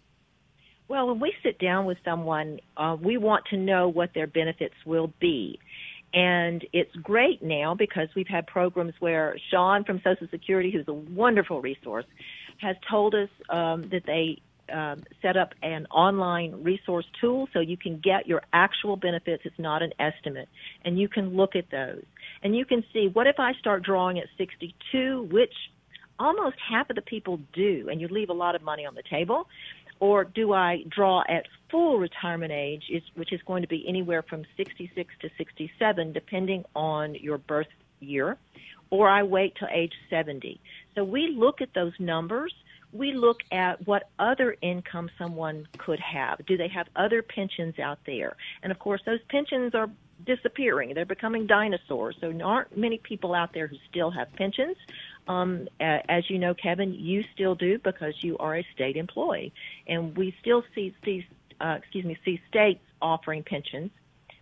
Well, 0.88 1.08
when 1.08 1.20
we 1.20 1.34
sit 1.44 1.60
down 1.60 1.86
with 1.86 1.98
someone, 2.04 2.60
uh, 2.78 2.98
we 3.00 3.18
want 3.18 3.46
to 3.52 3.58
know 3.58 3.88
what 3.88 4.14
their 4.14 4.28
benefits 4.28 4.76
will 4.86 5.14
be. 5.20 5.60
And 6.14 6.66
it's 6.74 6.96
great 6.96 7.44
now 7.44 7.76
because 7.76 8.08
we've 8.16 8.28
had 8.28 8.48
programs 8.48 8.94
where 9.00 9.38
Sean 9.52 9.84
from 9.84 10.02
Social 10.04 10.28
Security, 10.32 10.72
who's 10.72 10.88
a 10.88 10.94
wonderful 10.94 11.62
resource, 11.62 12.06
has 12.58 12.76
told 12.90 13.14
us 13.14 13.30
um, 13.50 13.90
that 13.92 14.04
they 14.06 14.42
um, 14.70 15.04
set 15.22 15.38
up 15.38 15.54
an 15.62 15.86
online 15.88 16.64
resource 16.64 17.06
tool 17.20 17.48
so 17.54 17.60
you 17.60 17.78
can 17.78 18.00
get 18.00 18.28
your 18.28 18.42
actual 18.54 18.96
benefits. 18.96 19.44
It's 19.46 19.60
not 19.60 19.82
an 19.82 19.94
estimate, 20.00 20.50
and 20.84 21.00
you 21.00 21.08
can 21.08 21.36
look 21.36 21.56
at 21.56 21.70
those. 21.72 22.04
And 22.44 22.56
you 22.56 22.66
can 22.66 22.84
see 22.94 23.10
what 23.12 23.28
if 23.28 23.40
I 23.40 23.54
start 23.54 23.84
drawing 23.84 24.20
at 24.20 24.28
62, 24.38 25.28
which 25.32 25.54
almost 26.20 26.58
half 26.70 26.90
of 26.90 26.96
the 26.96 27.02
people 27.02 27.40
do, 27.54 27.88
and 27.90 28.00
you 28.02 28.08
leave 28.08 28.30
a 28.30 28.34
lot 28.34 28.56
of 28.56 28.62
money 28.62 28.86
on 28.86 28.96
the 28.96 29.04
table. 29.10 29.48
Or 30.00 30.24
do 30.24 30.54
I 30.54 30.84
draw 30.88 31.24
at 31.28 31.46
full 31.70 32.00
retirement 32.00 32.52
age, 32.54 32.84
which 33.16 33.34
is 33.34 33.42
going 33.46 33.64
to 33.64 33.68
be 33.68 33.86
anywhere 33.88 34.24
from 34.24 34.46
66 34.56 35.14
to 35.22 35.30
67, 35.38 36.14
depending 36.14 36.64
on 36.74 37.16
your 37.16 37.38
birth 37.38 37.68
year, 38.00 38.38
or 38.90 39.10
I 39.10 39.24
wait 39.24 39.56
till 39.58 39.68
age 39.72 39.94
70. 40.10 40.60
So 40.96 41.04
we 41.04 41.36
look 41.36 41.62
at 41.62 41.74
those 41.74 41.94
numbers. 42.00 42.54
We 42.92 43.14
look 43.14 43.38
at 43.52 43.86
what 43.88 44.10
other 44.18 44.56
income 44.62 45.10
someone 45.18 45.68
could 45.78 46.00
have. 46.00 46.46
Do 46.46 46.58
they 46.58 46.70
have 46.70 46.88
other 46.96 47.22
pensions 47.22 47.78
out 47.80 48.00
there? 48.06 48.36
And 48.64 48.72
of 48.72 48.80
course, 48.80 49.02
those 49.06 49.20
pensions 49.30 49.76
are 49.76 49.90
disappearing. 50.26 50.94
They're 50.94 51.06
becoming 51.06 51.48
dinosaurs. 51.48 52.16
So 52.20 52.32
there 52.32 52.46
aren't 52.46 52.76
many 52.78 52.98
people 52.98 53.34
out 53.34 53.54
there 53.54 53.68
who 53.68 53.78
still 53.90 54.12
have 54.12 54.32
pensions. 54.34 54.76
Um, 55.28 55.68
as 55.80 56.30
you 56.30 56.40
know, 56.40 56.54
Kevin, 56.54 56.94
you 56.94 57.24
still 57.34 57.56
do 57.56 57.78
because 57.80 58.16
you 58.22 58.38
are 58.40 58.58
a 58.58 58.68
state 58.74 58.98
employee, 58.98 59.54
and 59.88 60.18
we 60.18 60.36
still 60.42 60.64
see, 60.74 60.96
see 61.06 61.26
uh, 61.62 61.76
excuse 61.78 62.06
me, 62.06 62.18
see 62.26 62.42
states 62.50 62.82
offering 63.02 63.44
pensions. 63.44 63.92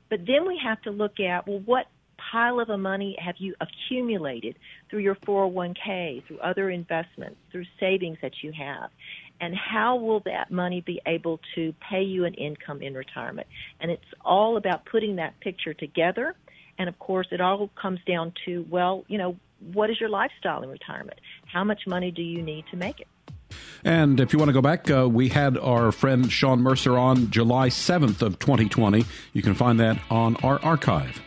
But 0.10 0.26
then 0.26 0.48
we 0.48 0.60
have 0.64 0.82
to 0.84 0.92
look 0.92 1.20
at 1.20 1.48
well, 1.48 1.60
what 1.60 1.88
pile 2.32 2.60
of 2.60 2.68
money 2.80 3.16
have 3.20 3.36
you 3.38 3.56
accumulated 3.62 4.58
through 4.90 5.00
your 5.00 5.16
401k, 5.16 6.26
through 6.26 6.40
other 6.40 6.70
investments, 6.70 7.38
through 7.52 7.66
savings 7.80 8.18
that 8.22 8.44
you 8.44 8.52
have? 8.52 8.90
And 9.40 9.56
how 9.56 9.98
will 9.98 10.22
that 10.22 10.52
money 10.52 10.82
be 10.82 11.00
able 11.06 11.40
to 11.56 11.74
pay 11.90 12.02
you 12.02 12.26
an 12.26 12.34
income 12.34 12.82
in 12.82 12.96
retirement? 12.96 13.48
And 13.80 13.92
it's 13.92 14.04
all 14.26 14.58
about 14.58 14.86
putting 14.86 15.18
that 15.18 15.40
picture 15.40 15.74
together. 15.74 16.36
And 16.80 16.90
of 16.90 16.98
course, 17.00 17.28
it 17.32 17.42
all 17.42 17.70
comes 17.80 18.00
down 18.08 18.34
to, 18.46 18.66
well, 18.70 19.06
you 19.08 19.18
know, 19.18 19.36
what 19.74 19.90
is 19.90 20.00
your 20.00 20.10
lifestyle 20.10 20.64
in 20.64 20.70
retirement? 20.70 21.20
How 21.52 21.64
much 21.64 21.88
money 21.88 22.12
do 22.12 22.22
you 22.22 22.42
need 22.42 22.66
to 22.72 22.78
make 22.78 23.00
it? 23.00 23.08
And 23.84 24.20
if 24.20 24.34
you 24.34 24.40
want 24.40 24.50
to 24.50 24.54
go 24.54 24.62
back, 24.62 24.90
uh, 24.90 25.08
we 25.08 25.30
had 25.30 25.58
our 25.58 25.92
friend 25.92 26.32
Sean 26.32 26.62
Mercer 26.62 26.98
on 26.98 27.30
July 27.32 27.70
7th 27.70 28.22
of 28.22 28.40
2020. 28.40 29.06
You 29.34 29.42
can 29.42 29.54
find 29.54 29.80
that 29.80 30.00
on 30.10 30.36
our 30.38 30.60
archive. 30.64 31.22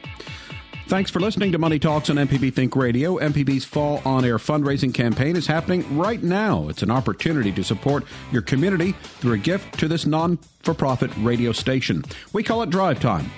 Thanks 0.91 1.09
for 1.09 1.21
listening 1.21 1.53
to 1.53 1.59
Money 1.59 1.79
Talks 1.79 2.11
on 2.11 2.17
MPB 2.17 2.53
Think 2.53 2.75
Radio. 2.75 3.17
MPB's 3.19 3.65
fall 3.65 4.03
on 4.05 4.25
air 4.25 4.39
fundraising 4.39 4.93
campaign 4.93 5.37
is 5.37 5.47
happening 5.47 5.97
right 5.97 6.21
now. 6.21 6.69
It's 6.69 6.83
an 6.83 6.91
opportunity 6.91 7.53
to 7.53 7.63
support 7.63 8.03
your 8.33 8.43
community 8.43 8.91
through 9.21 9.35
a 9.35 9.39
gift 9.39 9.79
to 9.79 9.87
this 9.87 10.05
non 10.05 10.37
for 10.65 10.75
profit 10.75 11.13
radio 11.19 11.53
station. 11.53 12.03
We 12.33 12.43
call 12.43 12.63
it 12.63 12.71
Drive 12.71 12.99
Time. 12.99 13.31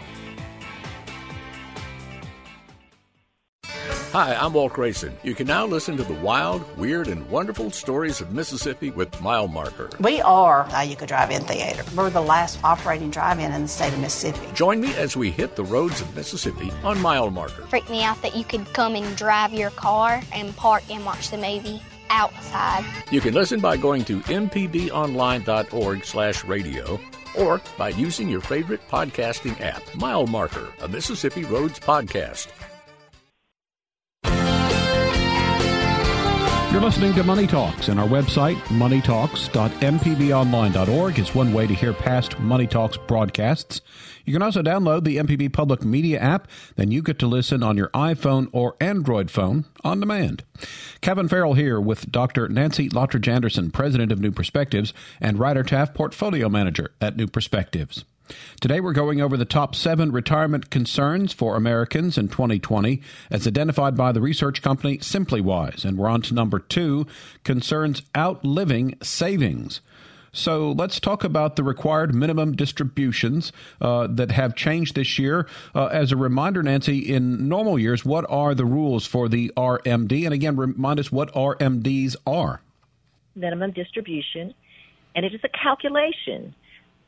Hi, 4.12 4.35
I'm 4.35 4.52
Walt 4.52 4.75
Grayson. 4.75 5.16
You 5.23 5.35
can 5.35 5.47
now 5.47 5.64
listen 5.64 5.97
to 5.97 6.02
the 6.02 6.12
wild, 6.12 6.76
weird, 6.76 7.09
and 7.09 7.26
wonderful 7.31 7.71
stories 7.71 8.21
of 8.21 8.31
Mississippi 8.31 8.90
with 8.90 9.19
Mile 9.23 9.49
Marker. 9.49 9.88
We 10.00 10.21
are 10.21 10.69
a 10.75 10.85
You 10.85 10.97
Could 10.97 11.09
Drive 11.09 11.31
In 11.31 11.40
Theater. 11.45 11.83
We're 11.97 12.11
the 12.11 12.21
last 12.21 12.62
operating 12.62 13.11
drive 13.11 13.38
in 13.38 13.50
in 13.52 13.62
the 13.62 13.69
state 13.69 13.95
of 13.95 14.00
Mississippi. 14.00 14.52
Join 14.52 14.83
me 14.83 14.95
as 14.97 15.16
we 15.16 15.31
hit 15.31 15.57
the 15.57 15.64
roads 15.64 16.02
of 16.02 16.14
Mississippi 16.14 16.71
on 16.85 17.00
Mile 17.00 17.31
Marker. 17.31 17.62
Freaked 17.69 17.88
me 17.88 18.04
out 18.04 18.21
that 18.21 18.37
you 18.37 18.45
could 18.45 18.71
come 18.75 18.97
and 18.97 19.16
drive 19.16 19.54
your 19.54 19.71
car 19.71 20.21
and 20.31 20.54
park 20.57 20.83
and 20.90 21.07
watch 21.07 21.31
the 21.31 21.38
movie 21.38 21.81
outside. 22.11 22.85
You 23.11 23.23
can 23.23 23.33
listen 23.33 23.61
by 23.61 23.78
going 23.78 24.04
to 24.04 24.21
mpbonline.org 24.21 26.04
slash 26.04 26.45
radio 26.45 27.00
or 27.38 27.62
by 27.78 27.88
using 27.88 28.28
your 28.28 28.42
favorite 28.42 28.87
podcasting 28.90 29.59
app, 29.62 29.83
Mile 29.95 30.26
Marker, 30.26 30.69
a 30.83 30.88
Mississippi 30.88 31.45
Roads 31.45 31.81
podcast. 31.81 32.49
You're 36.73 36.81
listening 36.81 37.12
to 37.17 37.23
Money 37.23 37.47
Talks, 37.47 37.88
and 37.88 38.00
our 38.00 38.09
website, 38.09 38.57
moneytalks.mpbonline.org, 38.69 41.19
is 41.19 41.35
one 41.35 41.52
way 41.52 41.67
to 41.67 41.75
hear 41.75 41.93
past 41.93 42.38
Money 42.38 42.67
Talks 42.67 42.97
broadcasts. 42.97 43.83
You 44.25 44.33
can 44.33 44.41
also 44.41 44.62
download 44.62 45.05
the 45.05 45.19
MPB 45.19 45.52
Public 45.52 45.85
Media 45.85 46.19
app. 46.19 46.49
Then 46.76 46.91
you 46.91 47.02
get 47.02 47.19
to 47.19 47.26
listen 47.26 47.62
on 47.62 47.76
your 47.76 47.88
iPhone 47.88 48.49
or 48.52 48.76
Android 48.81 49.31
phone 49.31 49.67
on 49.85 50.00
demand. 50.00 50.45
Kevin 51.02 51.29
Farrell 51.29 51.52
here 51.52 51.79
with 51.79 52.11
Dr. 52.11 52.49
Nancy 52.49 52.88
Lottridge 52.88 53.29
Anderson, 53.29 53.71
President 53.71 54.11
of 54.11 54.21
New 54.21 54.33
Perspectives, 54.33 54.95
and 55.21 55.38
Ryder 55.38 55.64
Taff, 55.64 55.93
Portfolio 55.93 56.49
Manager 56.49 56.93
at 57.02 57.19
New 57.19 57.26
Perspectives. 57.26 58.07
Today 58.61 58.81
we're 58.81 58.93
going 58.93 59.21
over 59.21 59.37
the 59.37 59.45
top 59.45 59.75
seven 59.75 60.12
retirement 60.12 60.71
concerns 60.71 61.33
for 61.33 61.57
Americans 61.57 62.17
in 62.17 62.29
2020 62.29 63.00
as 63.31 63.47
identified 63.47 63.97
by 63.97 64.12
the 64.12 64.21
research 64.21 64.62
company 64.62 64.99
SimplyWise. 64.99 65.85
And 65.85 65.99
we're 65.99 66.09
on 66.09 66.23
to 66.23 66.35
number 66.35 66.59
two 66.59 67.07
concerns 67.45 68.02
outliving 68.17 68.97
savings. 69.02 69.81
So 70.35 70.73
let's 70.73 70.99
talk 70.99 71.25
about 71.25 71.57
the 71.57 71.62
required 71.62 72.14
minimum 72.14 72.57
distributions 72.57 73.52
uh, 73.83 74.07
that 74.11 74.31
have 74.31 74.55
changed 74.55 74.95
this 74.95 75.19
year. 75.19 75.47
Uh, 75.75 75.87
as 75.87 76.11
a 76.11 76.17
reminder, 76.17 76.62
Nancy, 76.62 76.99
in 77.00 77.49
normal 77.49 77.79
years, 77.79 78.02
what 78.02 78.25
are 78.31 78.55
the 78.55 78.64
rules 78.64 79.07
for 79.07 79.29
the 79.29 79.52
RMD? 79.59 80.25
And 80.25 80.33
again, 80.33 80.57
remind 80.57 80.99
us 80.99 81.12
what 81.12 81.35
RMDs 81.35 82.17
are. 82.26 82.62
Minimum 83.35 83.73
distribution, 83.73 84.55
and 85.14 85.26
it 85.26 85.35
is 85.35 85.41
a 85.45 85.49
calculation 85.50 86.55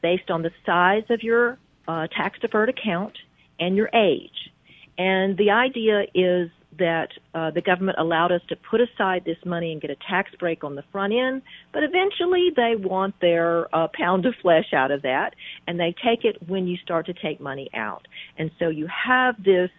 based 0.04 0.30
on 0.30 0.42
the 0.42 0.50
size 0.66 1.06
of 1.08 1.22
your 1.22 1.56
uh, 1.88 2.06
tax 2.08 2.38
deferred 2.38 2.68
account 2.68 3.16
and 3.58 3.74
your 3.74 3.88
age. 3.94 4.50
And 4.98 5.34
the 5.38 5.50
idea 5.50 6.02
is 6.14 6.50
that 6.78 7.08
uh, 7.34 7.50
the 7.52 7.62
government 7.62 7.96
allowed 7.98 8.30
us 8.30 8.42
to 8.50 8.56
put 8.70 8.82
aside 8.82 9.24
this 9.24 9.38
money 9.46 9.72
and 9.72 9.80
get 9.80 9.90
a 9.90 9.96
tax 10.06 10.30
break 10.38 10.62
on 10.62 10.74
the 10.74 10.84
front 10.92 11.14
end, 11.14 11.40
but 11.72 11.82
eventually 11.82 12.50
they 12.54 12.76
want 12.76 13.18
their 13.22 13.74
uh, 13.74 13.88
pound 13.94 14.26
of 14.26 14.34
flesh 14.42 14.74
out 14.74 14.90
of 14.90 15.00
that, 15.02 15.34
and 15.66 15.80
they 15.80 15.94
take 16.04 16.26
it 16.26 16.36
when 16.50 16.66
you 16.66 16.76
start 16.76 17.06
to 17.06 17.14
take 17.14 17.40
money 17.40 17.70
out. 17.72 18.06
And 18.36 18.50
so 18.58 18.68
you 18.68 18.86
have 18.88 19.42
this 19.42 19.70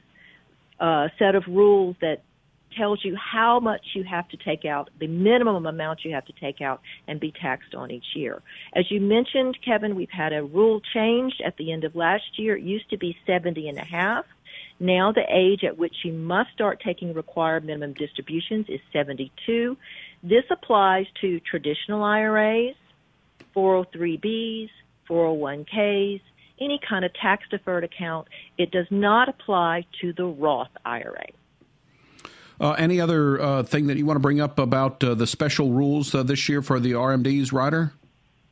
uh, 0.79 1.09
set 1.19 1.35
of 1.35 1.43
rules 1.47 1.97
that 2.01 2.23
tells 2.75 3.03
you 3.03 3.15
how 3.15 3.59
much 3.59 3.81
you 3.93 4.03
have 4.03 4.27
to 4.29 4.37
take 4.37 4.65
out, 4.65 4.89
the 4.99 5.07
minimum 5.07 5.65
amount 5.65 6.03
you 6.03 6.13
have 6.13 6.25
to 6.25 6.33
take 6.33 6.61
out 6.61 6.81
and 7.07 7.19
be 7.19 7.31
taxed 7.31 7.73
on 7.75 7.91
each 7.91 8.15
year. 8.15 8.41
As 8.73 8.89
you 8.89 9.01
mentioned, 9.01 9.57
Kevin, 9.63 9.95
we've 9.95 10.09
had 10.09 10.33
a 10.33 10.43
rule 10.43 10.81
changed 10.93 11.41
at 11.45 11.57
the 11.57 11.71
end 11.71 11.83
of 11.83 11.95
last 11.95 12.37
year. 12.37 12.57
It 12.57 12.63
used 12.63 12.89
to 12.89 12.97
be 12.97 13.17
70 13.25 13.69
and 13.69 13.77
a 13.77 13.85
half. 13.85 14.25
Now 14.79 15.11
the 15.11 15.23
age 15.29 15.63
at 15.63 15.77
which 15.77 15.95
you 16.03 16.13
must 16.13 16.51
start 16.51 16.81
taking 16.83 17.13
required 17.13 17.63
minimum 17.65 17.93
distributions 17.93 18.65
is 18.67 18.81
72. 18.91 19.77
This 20.21 20.43
applies 20.49 21.05
to 21.21 21.39
traditional 21.39 22.03
IRAs, 22.03 22.75
403Bs, 23.55 24.69
401Ks, 25.09 26.21
any 26.59 26.79
kind 26.87 27.05
of 27.05 27.13
tax 27.13 27.43
deferred 27.49 27.83
account. 27.83 28.27
It 28.57 28.71
does 28.71 28.87
not 28.89 29.29
apply 29.29 29.85
to 30.01 30.13
the 30.13 30.25
Roth 30.25 30.71
IRA. 30.85 31.27
Uh, 32.59 32.71
any 32.71 33.01
other 33.01 33.41
uh, 33.41 33.63
thing 33.63 33.87
that 33.87 33.97
you 33.97 34.05
want 34.05 34.15
to 34.15 34.21
bring 34.21 34.39
up 34.39 34.59
about 34.59 35.03
uh, 35.03 35.13
the 35.13 35.27
special 35.27 35.71
rules 35.71 36.13
uh, 36.15 36.23
this 36.23 36.47
year 36.47 36.61
for 36.61 36.79
the 36.79 36.93
RMDs, 36.93 37.51
Ryder? 37.51 37.93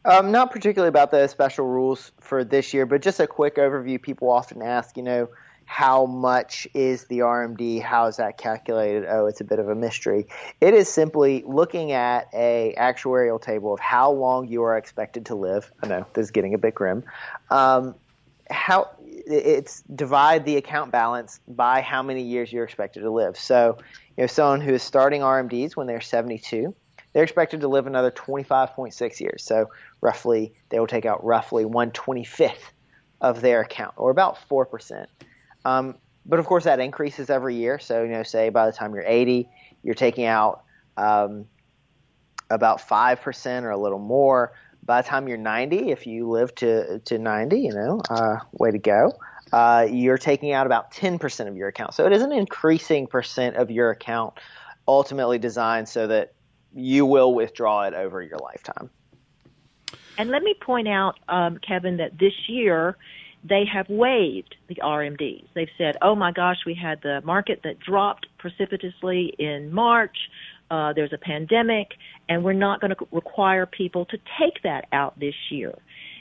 Um, 0.06 0.32
not 0.32 0.52
particularly 0.52 0.90
about 0.90 1.12
the 1.12 1.28
special 1.28 1.66
rules 1.66 2.12
for 2.20 2.44
this 2.44 2.74
year, 2.74 2.86
but 2.86 3.02
just 3.02 3.20
a 3.20 3.28
quick 3.28 3.56
overview. 3.56 4.02
People 4.02 4.30
often 4.30 4.62
ask, 4.62 4.98
you 4.98 5.04
know, 5.04 5.30
how 5.66 6.06
much 6.06 6.68
is 6.74 7.06
the 7.06 7.20
RMD? 7.20 7.82
How 7.82 8.08
is 8.08 8.18
that 8.18 8.38
calculated? 8.38 9.06
Oh, 9.08 9.28
it's 9.28 9.40
a 9.40 9.46
bit 9.46 9.60
of 9.60 9.70
a 9.70 9.76
mystery. 9.76 10.28
It 10.60 10.74
is 10.74 10.90
simply 10.90 11.44
looking 11.48 11.94
at 11.94 12.28
a 12.34 12.76
actuarial 12.78 13.42
table 13.42 13.74
of 13.74 13.80
how 13.80 14.12
long 14.12 14.50
you 14.50 14.64
are 14.64 14.78
expected 14.78 15.28
to 15.28 15.36
live. 15.36 15.72
I 15.82 15.88
know 15.88 16.06
this 16.14 16.26
is 16.26 16.32
getting 16.32 16.54
a 16.54 16.58
bit 16.58 16.76
grim. 16.76 17.04
Um, 17.50 17.96
how 18.50 18.90
it's 19.26 19.82
divide 19.96 20.46
the 20.46 20.58
account 20.58 20.92
balance 20.92 21.40
by 21.48 21.82
how 21.82 22.04
many 22.04 22.22
years 22.22 22.52
you're 22.52 22.64
expected 22.64 23.02
to 23.02 23.12
live. 23.12 23.38
So, 23.38 23.78
you 24.18 24.24
know, 24.24 24.28
someone 24.28 24.62
who 24.62 24.74
is 24.74 24.84
starting 24.84 25.22
RMDs 25.22 25.76
when 25.76 25.88
they're 25.88 26.02
72, 26.02 26.76
they're 27.14 27.24
expected 27.24 27.62
to 27.62 27.68
live 27.68 27.88
another 27.88 28.12
25.6 28.12 29.20
years. 29.20 29.44
So, 29.44 29.70
roughly, 30.02 30.54
they 30.70 30.80
will 30.80 30.88
take 30.88 31.06
out 31.06 31.24
roughly 31.24 31.64
125th 31.64 32.72
of 33.22 33.42
their 33.42 33.62
account, 33.62 33.94
or 33.98 34.12
about 34.12 34.38
4%. 34.50 35.06
Um, 35.66 35.96
but 36.26 36.40
of 36.40 36.46
course, 36.46 36.66
that 36.66 36.80
increases 36.80 37.30
every 37.30 37.56
year. 37.56 37.80
So, 37.80 38.04
you 38.04 38.10
know, 38.10 38.24
say 38.24 38.50
by 38.50 38.66
the 38.66 38.72
time 38.72 38.94
you're 38.94 39.06
80, 39.06 39.48
you're 39.84 39.96
taking 39.96 40.26
out 40.26 40.64
um, 40.98 41.46
about 42.50 42.80
5% 42.80 43.64
or 43.64 43.72
a 43.72 43.78
little 43.78 44.00
more 44.00 44.54
by 44.86 45.02
the 45.02 45.08
time 45.08 45.28
you're 45.28 45.38
90, 45.38 45.92
if 45.92 46.06
you 46.08 46.30
live 46.30 46.54
to 46.56 47.00
to 47.00 47.18
90, 47.18 47.60
you 47.60 47.74
know, 47.74 48.02
uh, 48.10 48.38
way 48.52 48.72
to 48.72 48.80
go. 48.80 49.14
Uh, 49.52 49.88
you're 49.90 50.18
taking 50.18 50.52
out 50.52 50.66
about 50.66 50.92
10% 50.92 51.48
of 51.48 51.56
your 51.56 51.68
account. 51.68 51.94
So 51.94 52.08
it 52.08 52.12
is 52.12 52.24
an 52.24 52.32
increasing 52.32 53.06
percent 53.06 53.56
of 53.56 53.70
your 53.70 53.92
account, 53.92 54.34
ultimately 54.88 55.38
designed 55.38 55.88
so 55.88 56.08
that 56.08 56.34
you 56.74 57.06
will 57.06 57.36
withdraw 57.36 57.84
it 57.84 57.94
over 57.94 58.20
your 58.20 58.40
lifetime. 58.40 58.90
And 60.18 60.32
let 60.32 60.42
me 60.42 60.56
point 60.60 60.88
out, 60.88 61.20
um, 61.30 61.60
Kevin, 61.60 61.98
that 61.98 62.18
this 62.18 62.34
year 62.48 62.98
they 63.44 63.66
have 63.66 63.90
waived 63.90 64.56
the 64.68 64.76
RMDs. 64.76 65.46
They've 65.54 65.70
said, 65.78 65.98
"Oh 66.02 66.16
my 66.16 66.32
gosh, 66.32 66.66
we 66.66 66.74
had 66.74 67.02
the 67.02 67.22
market 67.22 67.62
that 67.64 67.80
dropped 67.80 68.28
precipitously 68.38 69.36
in 69.38 69.72
March. 69.72 70.18
Uh, 70.74 70.92
there's 70.94 71.14
a 71.14 71.24
pandemic, 71.34 71.88
and 72.28 72.44
we're 72.44 72.62
not 72.68 72.82
going 72.82 72.94
to 72.96 73.08
require 73.12 73.66
people 73.66 74.04
to 74.06 74.18
take 74.40 74.58
that 74.64 74.84
out 74.92 75.20
this 75.20 75.36
year." 75.52 75.74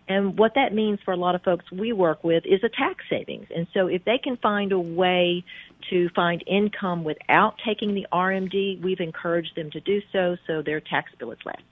And 0.08 0.36
what 0.38 0.52
that 0.56 0.74
means 0.74 0.98
for 1.04 1.12
a 1.12 1.16
lot 1.16 1.34
of 1.34 1.42
folks 1.42 1.64
we 1.70 1.92
work 1.92 2.22
with 2.24 2.44
is 2.44 2.60
a 2.64 2.68
tax 2.68 3.04
savings. 3.08 3.46
And 3.54 3.66
so 3.72 3.86
if 3.86 4.04
they 4.04 4.18
can 4.18 4.36
find 4.36 4.72
a 4.72 4.78
way 4.78 5.44
to 5.90 6.08
find 6.10 6.42
income 6.46 7.04
without 7.04 7.54
taking 7.64 7.94
the 7.94 8.06
RMD, 8.12 8.82
we've 8.82 9.00
encouraged 9.00 9.54
them 9.56 9.70
to 9.70 9.80
do 9.80 10.00
so 10.12 10.36
so 10.46 10.60
their 10.60 10.80
tax 10.80 11.12
bill 11.18 11.30
is 11.30 11.38
less. 11.44 11.62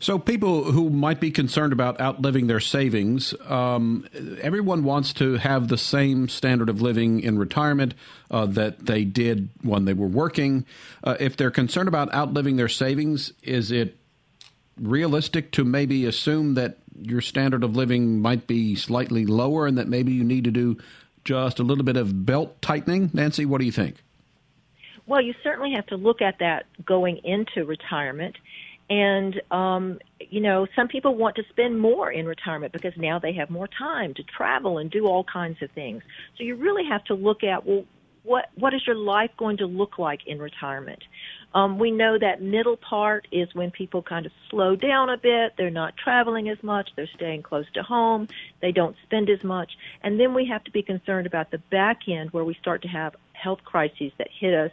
So, 0.00 0.18
people 0.18 0.64
who 0.64 0.90
might 0.90 1.20
be 1.20 1.30
concerned 1.30 1.72
about 1.72 2.00
outliving 2.00 2.46
their 2.46 2.60
savings, 2.60 3.34
um, 3.46 4.06
everyone 4.40 4.84
wants 4.84 5.12
to 5.14 5.34
have 5.36 5.68
the 5.68 5.78
same 5.78 6.28
standard 6.28 6.68
of 6.68 6.82
living 6.82 7.20
in 7.20 7.38
retirement 7.38 7.94
uh, 8.30 8.46
that 8.46 8.86
they 8.86 9.04
did 9.04 9.48
when 9.62 9.84
they 9.84 9.94
were 9.94 10.06
working. 10.06 10.66
Uh, 11.02 11.16
if 11.20 11.36
they're 11.36 11.50
concerned 11.50 11.88
about 11.88 12.12
outliving 12.12 12.56
their 12.56 12.68
savings, 12.68 13.32
is 13.42 13.70
it 13.70 13.96
realistic 14.80 15.52
to 15.52 15.64
maybe 15.64 16.06
assume 16.06 16.54
that 16.54 16.78
your 17.00 17.20
standard 17.20 17.64
of 17.64 17.76
living 17.76 18.20
might 18.20 18.46
be 18.46 18.74
slightly 18.74 19.26
lower 19.26 19.66
and 19.66 19.78
that 19.78 19.88
maybe 19.88 20.12
you 20.12 20.24
need 20.24 20.44
to 20.44 20.50
do 20.50 20.76
just 21.24 21.58
a 21.58 21.62
little 21.62 21.84
bit 21.84 21.96
of 21.96 22.26
belt 22.26 22.60
tightening? 22.60 23.10
Nancy, 23.12 23.46
what 23.46 23.58
do 23.58 23.64
you 23.64 23.72
think? 23.72 23.96
Well, 25.06 25.20
you 25.20 25.34
certainly 25.42 25.72
have 25.72 25.86
to 25.86 25.96
look 25.96 26.22
at 26.22 26.38
that 26.38 26.64
going 26.84 27.18
into 27.24 27.64
retirement. 27.64 28.36
And, 28.90 29.40
um, 29.50 29.98
you 30.20 30.40
know, 30.40 30.66
some 30.76 30.88
people 30.88 31.14
want 31.14 31.36
to 31.36 31.42
spend 31.50 31.78
more 31.78 32.10
in 32.10 32.26
retirement 32.26 32.72
because 32.72 32.92
now 32.96 33.18
they 33.18 33.32
have 33.32 33.48
more 33.48 33.68
time 33.68 34.12
to 34.14 34.22
travel 34.22 34.78
and 34.78 34.90
do 34.90 35.06
all 35.06 35.24
kinds 35.24 35.62
of 35.62 35.70
things. 35.70 36.02
So 36.36 36.44
you 36.44 36.56
really 36.56 36.84
have 36.84 37.04
to 37.04 37.14
look 37.14 37.42
at, 37.42 37.64
well, 37.64 37.84
what, 38.24 38.46
what 38.56 38.72
is 38.74 38.86
your 38.86 38.96
life 38.96 39.30
going 39.36 39.58
to 39.58 39.66
look 39.66 39.98
like 39.98 40.26
in 40.26 40.38
retirement? 40.38 41.02
Um, 41.54 41.78
we 41.78 41.90
know 41.90 42.18
that 42.18 42.42
middle 42.42 42.76
part 42.76 43.28
is 43.30 43.54
when 43.54 43.70
people 43.70 44.02
kind 44.02 44.26
of 44.26 44.32
slow 44.50 44.76
down 44.76 45.10
a 45.10 45.16
bit. 45.16 45.54
They're 45.56 45.70
not 45.70 45.96
traveling 45.96 46.48
as 46.48 46.60
much. 46.62 46.90
They're 46.96 47.08
staying 47.14 47.42
close 47.42 47.66
to 47.74 47.82
home. 47.82 48.28
They 48.60 48.72
don't 48.72 48.96
spend 49.04 49.30
as 49.30 49.44
much. 49.44 49.70
And 50.02 50.18
then 50.18 50.34
we 50.34 50.46
have 50.46 50.64
to 50.64 50.70
be 50.70 50.82
concerned 50.82 51.26
about 51.26 51.50
the 51.50 51.58
back 51.70 52.08
end 52.08 52.30
where 52.32 52.44
we 52.44 52.54
start 52.54 52.82
to 52.82 52.88
have 52.88 53.14
health 53.34 53.60
crises 53.64 54.10
that 54.18 54.28
hit 54.40 54.54
us 54.54 54.72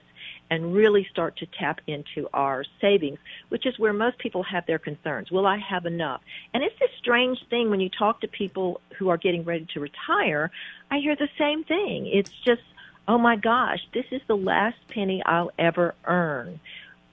and 0.52 0.76
really 0.76 1.08
start 1.10 1.38
to 1.38 1.48
tap 1.58 1.80
into 1.88 2.28
our 2.34 2.66
savings, 2.82 3.18
which 3.50 3.66
is 3.66 3.80
where 3.80 3.94
most 3.94 4.18
people 4.20 4.44
have 4.44 4.66
their 4.66 4.78
concerns. 4.78 5.32
Will 5.32 5.48
I 5.48 5.58
have 5.58 5.86
enough? 5.86 6.22
And 6.54 6.62
it's 6.62 6.78
this 6.78 6.92
strange 7.00 7.40
thing 7.50 7.70
when 7.70 7.80
you 7.80 7.90
talk 7.90 8.20
to 8.22 8.28
people 8.28 8.82
who 9.00 9.08
are 9.10 9.18
getting 9.18 9.46
ready 9.46 9.66
to 9.74 9.80
retire. 9.80 10.52
I 10.92 11.00
hear 11.00 11.16
the 11.16 11.30
same 11.40 11.64
thing. 11.64 12.06
It's 12.06 12.32
just, 12.46 12.62
oh 13.08 13.18
my 13.18 13.38
gosh, 13.38 13.80
this 13.94 14.06
is 14.12 14.22
the 14.28 14.36
last 14.36 14.78
penny 14.90 15.24
I'll 15.26 15.52
ever 15.58 15.96
earn 16.04 16.60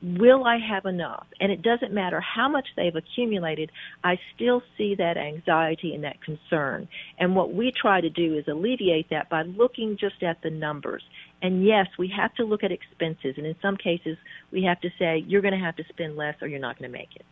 will 0.02 0.44
I 0.44 0.58
have 0.58 0.84
enough? 0.84 1.26
And 1.40 1.50
it 1.50 1.62
doesn't 1.62 1.92
matter 1.92 2.20
how 2.20 2.48
much 2.48 2.66
they've 2.76 2.94
accumulated, 2.94 3.70
I 4.04 4.18
still 4.34 4.62
see 4.76 4.94
that 4.96 5.16
anxiety 5.16 5.94
and 5.94 6.04
that 6.04 6.22
concern. 6.22 6.88
And 7.18 7.34
what 7.34 7.52
we 7.52 7.72
try 7.72 8.00
to 8.00 8.10
do 8.10 8.36
is 8.36 8.44
alleviate 8.48 9.10
that 9.10 9.28
by 9.28 9.42
looking 9.42 9.96
just 9.98 10.22
at 10.22 10.42
the 10.42 10.50
numbers. 10.50 11.02
And 11.42 11.64
yes, 11.64 11.86
we 11.98 12.12
have 12.16 12.34
to 12.34 12.44
look 12.44 12.62
at 12.64 12.72
expenses. 12.72 13.34
And 13.36 13.46
in 13.46 13.56
some 13.60 13.76
cases, 13.76 14.16
we 14.52 14.62
have 14.64 14.80
to 14.80 14.88
say, 14.98 15.24
you're 15.26 15.42
going 15.42 15.58
to 15.58 15.64
have 15.64 15.76
to 15.76 15.84
spend 15.88 16.16
less 16.16 16.36
or 16.40 16.48
you're 16.48 16.60
not 16.60 16.78
going 16.78 16.90
to 16.90 16.96
make 16.96 17.16
it. 17.16 17.24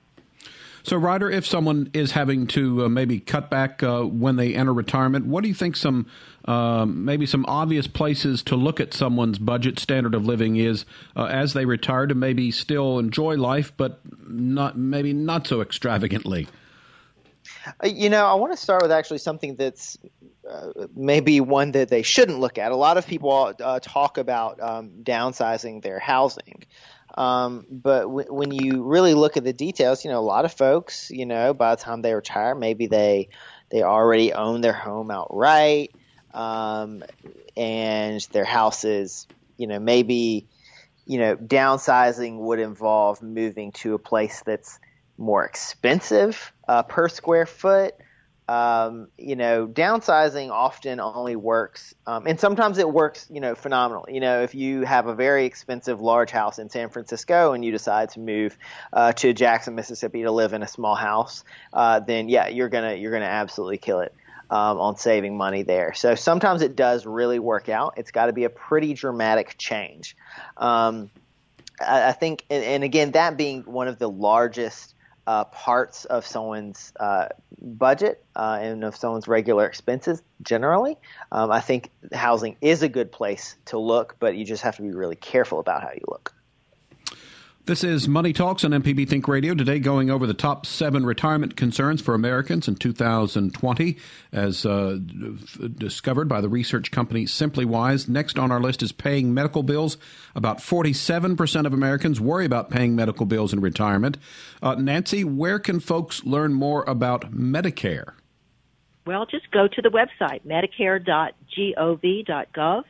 So, 0.86 0.96
Ryder, 0.96 1.28
if 1.28 1.44
someone 1.44 1.90
is 1.94 2.12
having 2.12 2.46
to 2.46 2.84
uh, 2.84 2.88
maybe 2.88 3.18
cut 3.18 3.50
back 3.50 3.82
uh, 3.82 4.02
when 4.04 4.36
they 4.36 4.54
enter 4.54 4.72
retirement, 4.72 5.26
what 5.26 5.42
do 5.42 5.48
you 5.48 5.54
think 5.54 5.74
some 5.74 6.06
um, 6.44 7.04
maybe 7.04 7.26
some 7.26 7.44
obvious 7.48 7.88
places 7.88 8.40
to 8.44 8.54
look 8.54 8.78
at 8.78 8.94
someone's 8.94 9.40
budget 9.40 9.80
standard 9.80 10.14
of 10.14 10.24
living 10.26 10.54
is 10.54 10.84
uh, 11.16 11.24
as 11.24 11.54
they 11.54 11.64
retire 11.64 12.06
to 12.06 12.14
maybe 12.14 12.52
still 12.52 13.00
enjoy 13.00 13.34
life, 13.34 13.72
but 13.76 13.98
not 14.28 14.78
maybe 14.78 15.12
not 15.12 15.48
so 15.48 15.60
extravagantly? 15.60 16.46
Uh, 17.82 17.88
you 17.88 18.08
know, 18.08 18.24
I 18.24 18.34
want 18.34 18.52
to 18.52 18.56
start 18.56 18.82
with 18.82 18.92
actually 18.92 19.18
something 19.18 19.56
that's 19.56 19.98
uh, 20.48 20.86
maybe 20.94 21.40
one 21.40 21.72
that 21.72 21.88
they 21.88 22.02
shouldn't 22.02 22.38
look 22.38 22.58
at. 22.58 22.70
A 22.70 22.76
lot 22.76 22.96
of 22.96 23.08
people 23.08 23.52
uh, 23.60 23.80
talk 23.82 24.18
about 24.18 24.62
um, 24.62 24.90
downsizing 25.02 25.82
their 25.82 25.98
housing. 25.98 26.64
Um, 27.16 27.64
but 27.70 28.02
w- 28.02 28.32
when 28.32 28.52
you 28.52 28.82
really 28.84 29.14
look 29.14 29.36
at 29.36 29.44
the 29.44 29.52
details, 29.52 30.04
you 30.04 30.10
know, 30.10 30.18
a 30.18 30.20
lot 30.20 30.44
of 30.44 30.52
folks, 30.52 31.10
you 31.10 31.26
know, 31.26 31.54
by 31.54 31.74
the 31.74 31.82
time 31.82 32.02
they 32.02 32.14
retire, 32.14 32.54
maybe 32.54 32.86
they 32.86 33.28
they 33.70 33.82
already 33.82 34.32
own 34.32 34.60
their 34.60 34.72
home 34.74 35.10
outright, 35.10 35.90
um, 36.34 37.02
and 37.56 38.20
their 38.32 38.44
house 38.44 38.84
is, 38.84 39.26
you 39.56 39.66
know, 39.66 39.80
maybe, 39.80 40.48
you 41.06 41.18
know, 41.18 41.36
downsizing 41.36 42.38
would 42.38 42.60
involve 42.60 43.22
moving 43.22 43.72
to 43.72 43.94
a 43.94 43.98
place 43.98 44.42
that's 44.44 44.78
more 45.18 45.44
expensive 45.44 46.52
uh, 46.68 46.82
per 46.82 47.08
square 47.08 47.46
foot 47.46 47.94
um, 48.48 49.08
you 49.18 49.34
know, 49.34 49.66
downsizing 49.66 50.50
often 50.50 51.00
only 51.00 51.34
works, 51.34 51.94
um, 52.06 52.26
and 52.26 52.38
sometimes 52.38 52.78
it 52.78 52.88
works, 52.88 53.26
you 53.28 53.40
know, 53.40 53.56
phenomenally. 53.56 54.14
You 54.14 54.20
know, 54.20 54.42
if 54.42 54.54
you 54.54 54.82
have 54.82 55.08
a 55.08 55.14
very 55.14 55.46
expensive 55.46 56.00
large 56.00 56.30
house 56.30 56.60
in 56.60 56.70
San 56.70 56.88
Francisco 56.88 57.52
and 57.52 57.64
you 57.64 57.72
decide 57.72 58.10
to 58.10 58.20
move 58.20 58.56
uh, 58.92 59.12
to 59.14 59.32
Jackson, 59.32 59.74
Mississippi 59.74 60.22
to 60.22 60.30
live 60.30 60.52
in 60.52 60.62
a 60.62 60.68
small 60.68 60.94
house, 60.94 61.42
uh, 61.72 61.98
then 62.00 62.28
yeah, 62.28 62.46
you're 62.46 62.68
gonna 62.68 62.94
you're 62.94 63.12
gonna 63.12 63.24
absolutely 63.24 63.78
kill 63.78 64.00
it. 64.00 64.14
Um, 64.48 64.78
on 64.78 64.96
saving 64.96 65.36
money 65.36 65.64
there. 65.64 65.92
So 65.92 66.14
sometimes 66.14 66.62
it 66.62 66.76
does 66.76 67.04
really 67.04 67.40
work 67.40 67.68
out. 67.68 67.94
It's 67.96 68.12
got 68.12 68.26
to 68.26 68.32
be 68.32 68.44
a 68.44 68.48
pretty 68.48 68.94
dramatic 68.94 69.56
change. 69.58 70.16
Um, 70.56 71.10
I, 71.80 72.10
I, 72.10 72.12
think, 72.12 72.44
and, 72.48 72.62
and, 72.62 72.84
again, 72.84 73.10
that 73.10 73.36
being 73.36 73.62
one 73.62 73.88
of 73.88 73.98
the 73.98 74.08
largest 74.08 74.94
uh, 75.26 75.44
parts 75.44 76.04
of 76.04 76.26
someone's 76.26 76.92
uh, 77.00 77.28
budget 77.60 78.24
uh, 78.36 78.58
and 78.60 78.84
of 78.84 78.96
someone's 78.96 79.26
regular 79.26 79.66
expenses 79.66 80.22
generally. 80.42 80.96
Um, 81.32 81.50
I 81.50 81.60
think 81.60 81.90
housing 82.12 82.56
is 82.60 82.82
a 82.82 82.88
good 82.88 83.10
place 83.10 83.56
to 83.66 83.78
look, 83.78 84.16
but 84.20 84.36
you 84.36 84.44
just 84.44 84.62
have 84.62 84.76
to 84.76 84.82
be 84.82 84.90
really 84.90 85.16
careful 85.16 85.58
about 85.58 85.82
how 85.82 85.90
you 85.90 86.04
look. 86.06 86.35
This 87.66 87.82
is 87.82 88.06
Money 88.06 88.32
Talks 88.32 88.62
on 88.62 88.70
MPB 88.70 89.08
Think 89.08 89.26
Radio. 89.26 89.52
Today, 89.52 89.80
going 89.80 90.08
over 90.08 90.24
the 90.24 90.34
top 90.34 90.66
seven 90.66 91.04
retirement 91.04 91.56
concerns 91.56 92.00
for 92.00 92.14
Americans 92.14 92.68
in 92.68 92.76
2020, 92.76 93.96
as 94.30 94.64
uh, 94.64 95.00
discovered 95.76 96.28
by 96.28 96.40
the 96.40 96.48
research 96.48 96.92
company 96.92 97.24
SimplyWise. 97.24 98.08
Next 98.08 98.38
on 98.38 98.52
our 98.52 98.60
list 98.60 98.84
is 98.84 98.92
paying 98.92 99.34
medical 99.34 99.64
bills. 99.64 99.96
About 100.36 100.58
47% 100.58 101.66
of 101.66 101.72
Americans 101.72 102.20
worry 102.20 102.44
about 102.44 102.70
paying 102.70 102.94
medical 102.94 103.26
bills 103.26 103.52
in 103.52 103.58
retirement. 103.58 104.16
Uh, 104.62 104.76
Nancy, 104.76 105.24
where 105.24 105.58
can 105.58 105.80
folks 105.80 106.24
learn 106.24 106.54
more 106.54 106.84
about 106.84 107.32
Medicare? 107.32 108.12
Well, 109.06 109.26
just 109.26 109.50
go 109.50 109.66
to 109.66 109.82
the 109.82 109.88
website, 109.88 110.42
medicare.gov.gov, 110.46 112.84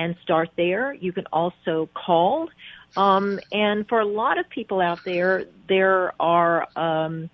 and 0.00 0.16
start 0.22 0.50
there. 0.56 0.92
You 0.94 1.12
can 1.12 1.26
also 1.26 1.88
call 1.94 2.48
um, 2.96 3.38
and 3.52 3.88
for 3.88 4.00
a 4.00 4.04
lot 4.04 4.38
of 4.38 4.48
people 4.48 4.80
out 4.80 5.00
there, 5.04 5.44
there 5.68 6.12
are 6.20 6.66
um, 6.76 7.30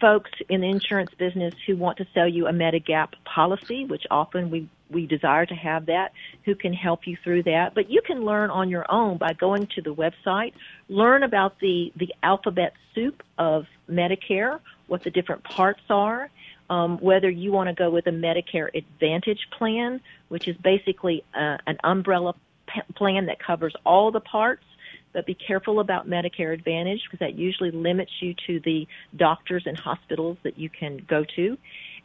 folks 0.00 0.30
in 0.48 0.60
the 0.60 0.68
insurance 0.68 1.10
business 1.18 1.54
who 1.66 1.76
want 1.76 1.98
to 1.98 2.06
sell 2.14 2.28
you 2.28 2.46
a 2.46 2.52
Medigap 2.52 3.08
policy, 3.24 3.84
which 3.84 4.04
often 4.10 4.50
we 4.50 4.68
we 4.90 5.06
desire 5.06 5.44
to 5.44 5.54
have 5.54 5.84
that, 5.84 6.12
who 6.46 6.54
can 6.54 6.72
help 6.72 7.06
you 7.06 7.14
through 7.22 7.42
that. 7.42 7.74
But 7.74 7.90
you 7.90 8.00
can 8.00 8.24
learn 8.24 8.48
on 8.48 8.70
your 8.70 8.90
own 8.90 9.18
by 9.18 9.34
going 9.34 9.68
to 9.74 9.82
the 9.82 9.94
website, 9.94 10.54
learn 10.88 11.22
about 11.22 11.60
the, 11.60 11.92
the 11.94 12.14
alphabet 12.22 12.72
soup 12.94 13.22
of 13.36 13.66
Medicare, 13.90 14.60
what 14.86 15.04
the 15.04 15.10
different 15.10 15.44
parts 15.44 15.82
are, 15.90 16.30
um, 16.70 16.98
whether 16.98 17.30
you 17.30 17.52
want 17.52 17.68
to 17.68 17.74
go 17.74 17.90
with 17.90 18.06
a 18.06 18.10
Medicare 18.10 18.68
Advantage 18.74 19.40
plan, 19.56 20.00
which 20.28 20.48
is 20.48 20.56
basically 20.62 21.24
uh, 21.34 21.56
an 21.66 21.78
umbrella 21.84 22.34
p- 22.66 22.94
plan 22.94 23.26
that 23.26 23.38
covers 23.44 23.74
all 23.84 24.10
the 24.10 24.20
parts, 24.20 24.64
but 25.12 25.26
be 25.26 25.34
careful 25.34 25.80
about 25.80 26.08
Medicare 26.08 26.52
Advantage 26.52 27.00
because 27.04 27.20
that 27.20 27.34
usually 27.34 27.70
limits 27.70 28.12
you 28.20 28.34
to 28.46 28.60
the 28.60 28.86
doctors 29.16 29.64
and 29.66 29.76
hospitals 29.76 30.36
that 30.44 30.58
you 30.58 30.68
can 30.68 31.04
go 31.08 31.24
to. 31.36 31.56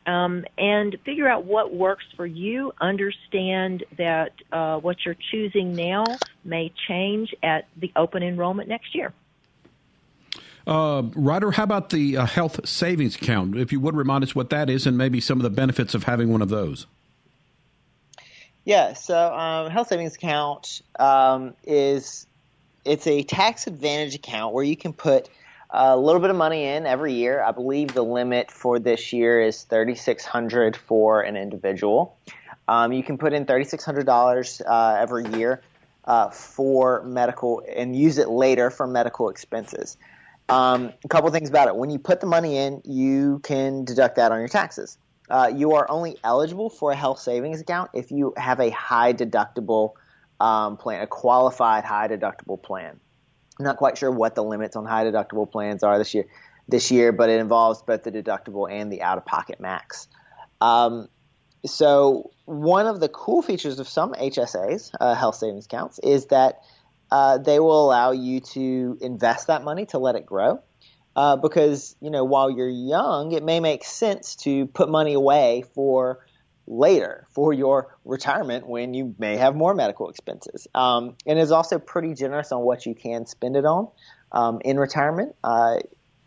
Um, 0.05 0.43
and 0.57 0.97
figure 1.05 1.29
out 1.29 1.45
what 1.45 1.73
works 1.73 2.03
for 2.17 2.25
you. 2.25 2.73
Understand 2.81 3.85
that 3.97 4.31
uh, 4.51 4.77
what 4.79 4.97
you're 5.05 5.15
choosing 5.31 5.75
now 5.75 6.19
may 6.43 6.73
change 6.89 7.33
at 7.41 7.67
the 7.79 7.91
open 7.95 8.21
enrollment 8.21 8.67
next 8.67 8.93
year. 8.95 9.13
Uh, 10.65 11.03
Ryder, 11.13 11.51
how 11.51 11.63
about 11.63 11.89
the 11.89 12.17
uh, 12.17 12.25
health 12.25 12.67
savings 12.67 13.15
account? 13.15 13.57
If 13.57 13.71
you 13.71 13.79
would 13.81 13.95
remind 13.95 14.23
us 14.23 14.33
what 14.33 14.49
that 14.51 14.69
is 14.69 14.87
and 14.87 14.97
maybe 14.97 15.19
some 15.19 15.37
of 15.39 15.43
the 15.43 15.49
benefits 15.49 15.93
of 15.93 16.03
having 16.03 16.31
one 16.31 16.41
of 16.41 16.49
those. 16.49 16.87
Yeah, 18.65 18.93
so 18.93 19.33
um, 19.33 19.69
health 19.69 19.89
savings 19.89 20.15
account 20.15 20.81
um, 20.97 21.53
is 21.65 22.25
it's 22.85 23.07
a 23.07 23.23
tax 23.23 23.67
advantage 23.67 24.15
account 24.15 24.53
where 24.53 24.63
you 24.63 24.77
can 24.77 24.93
put 24.93 25.29
a 25.69 25.97
little 25.97 26.21
bit 26.21 26.29
of 26.29 26.37
money 26.37 26.63
in 26.65 26.85
every 26.85 27.13
year. 27.13 27.43
I 27.43 27.51
believe 27.51 27.93
the 27.93 28.03
limit 28.03 28.51
for 28.51 28.79
this 28.79 29.11
year 29.11 29.41
is 29.41 29.63
thirty 29.63 29.95
six 29.95 30.23
hundred 30.23 30.77
for 30.77 31.21
an 31.21 31.35
individual. 31.35 32.15
Um, 32.69 32.93
you 32.93 33.03
can 33.03 33.17
put 33.17 33.33
in 33.33 33.45
thirty 33.45 33.65
six 33.65 33.83
hundred 33.83 34.05
dollars 34.05 34.61
uh, 34.65 34.97
every 34.97 35.27
year 35.37 35.61
uh, 36.05 36.29
for 36.29 37.03
medical 37.03 37.63
and 37.75 37.95
use 37.95 38.17
it 38.17 38.29
later 38.29 38.69
for 38.69 38.87
medical 38.87 39.27
expenses. 39.27 39.97
Um, 40.49 40.93
a 41.03 41.07
couple 41.07 41.29
things 41.31 41.49
about 41.49 41.67
it: 41.67 41.75
when 41.75 41.89
you 41.89 41.99
put 41.99 42.19
the 42.19 42.27
money 42.27 42.57
in, 42.57 42.81
you 42.85 43.39
can 43.39 43.85
deduct 43.85 44.17
that 44.17 44.31
on 44.31 44.39
your 44.39 44.47
taxes. 44.47 44.97
Uh, 45.29 45.51
you 45.53 45.73
are 45.73 45.89
only 45.89 46.17
eligible 46.23 46.69
for 46.69 46.91
a 46.91 46.95
health 46.95 47.19
savings 47.19 47.61
account 47.61 47.91
if 47.93 48.11
you 48.11 48.33
have 48.35 48.59
a 48.59 48.69
high 48.69 49.13
deductible 49.13 49.93
um, 50.39 50.77
plan, 50.77 51.01
a 51.01 51.07
qualified 51.07 51.85
high 51.85 52.07
deductible 52.07 52.61
plan. 52.61 52.99
I'm 53.59 53.65
not 53.65 53.77
quite 53.77 53.97
sure 53.97 54.11
what 54.11 54.35
the 54.35 54.43
limits 54.43 54.75
on 54.75 54.85
high 54.85 55.05
deductible 55.05 55.49
plans 55.49 55.83
are 55.83 55.97
this 55.97 56.13
year, 56.13 56.25
this 56.67 56.91
year, 56.91 57.11
but 57.11 57.29
it 57.29 57.39
involves 57.39 57.81
both 57.81 58.03
the 58.03 58.11
deductible 58.11 58.69
and 58.69 58.91
the 58.91 59.01
out-of-pocket 59.01 59.59
max. 59.59 60.07
Um, 60.59 61.07
so 61.65 62.31
one 62.45 62.87
of 62.87 62.99
the 62.99 63.07
cool 63.07 63.41
features 63.41 63.79
of 63.79 63.87
some 63.87 64.13
HSAs, 64.13 64.91
uh, 64.99 65.15
health 65.15 65.35
savings 65.35 65.65
accounts, 65.65 65.99
is 65.99 66.25
that 66.27 66.61
uh, 67.13 67.37
they 67.37 67.59
will 67.59 67.85
allow 67.85 68.09
you 68.09 68.39
to 68.39 68.97
invest 68.99 69.45
that 69.45 69.63
money 69.63 69.85
to 69.85 69.99
let 69.99 70.15
it 70.15 70.25
grow. 70.25 70.59
Uh, 71.15 71.35
because 71.35 71.95
you 72.01 72.09
know, 72.09 72.23
while 72.23 72.49
you're 72.49 72.67
young, 72.67 73.33
it 73.33 73.43
may 73.43 73.59
make 73.59 73.83
sense 73.83 74.35
to 74.35 74.65
put 74.65 74.89
money 74.89 75.13
away 75.13 75.63
for 75.75 76.25
later 76.65 77.27
for 77.29 77.53
your 77.53 77.95
retirement 78.03 78.65
when 78.67 78.95
you 78.95 79.13
may 79.19 79.37
have 79.37 79.55
more 79.55 79.75
medical 79.75 80.09
expenses. 80.09 80.67
Um, 80.73 81.15
and 81.27 81.37
is 81.37 81.51
also 81.51 81.77
pretty 81.77 82.15
generous 82.15 82.51
on 82.51 82.61
what 82.61 82.87
you 82.87 82.95
can 82.95 83.27
spend 83.27 83.57
it 83.57 83.65
on 83.65 83.89
um, 84.31 84.59
in 84.65 84.79
retirement. 84.79 85.35
Uh, 85.43 85.81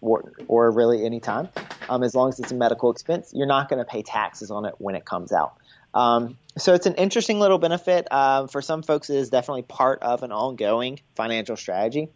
or, 0.07 0.33
or 0.49 0.71
really 0.71 1.05
any 1.05 1.21
time, 1.21 1.49
um, 1.89 2.03
as 2.03 2.15
long 2.15 2.29
as 2.29 2.39
it's 2.41 2.53
a 2.53 2.55
medical 2.55 2.91
expense, 2.91 3.33
you're 3.35 3.47
not 3.47 3.69
going 3.69 3.79
to 3.79 3.85
pay 3.85 4.03
taxes 4.03 4.51
on 4.51 4.65
it 4.65 4.75
when 4.79 4.95
it 4.95 5.05
comes 5.05 5.33
out. 5.33 5.55
Um, 5.95 6.37
so 6.59 6.75
it's 6.75 6.87
an 6.87 6.95
interesting 6.95 7.41
little 7.41 7.59
benefit. 7.59 8.11
Um, 8.13 8.49
for 8.49 8.61
some 8.63 8.83
folks, 8.83 9.11
it 9.11 9.17
is 9.17 9.31
definitely 9.31 9.63
part 9.63 10.03
of 10.03 10.23
an 10.23 10.33
ongoing 10.33 11.01
financial 11.15 11.57
strategy 11.57 12.09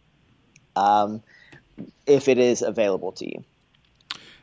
um, 0.77 1.23
if 2.07 2.29
it 2.29 2.39
is 2.39 2.63
available 2.63 3.13
to 3.13 3.27
you. 3.27 3.45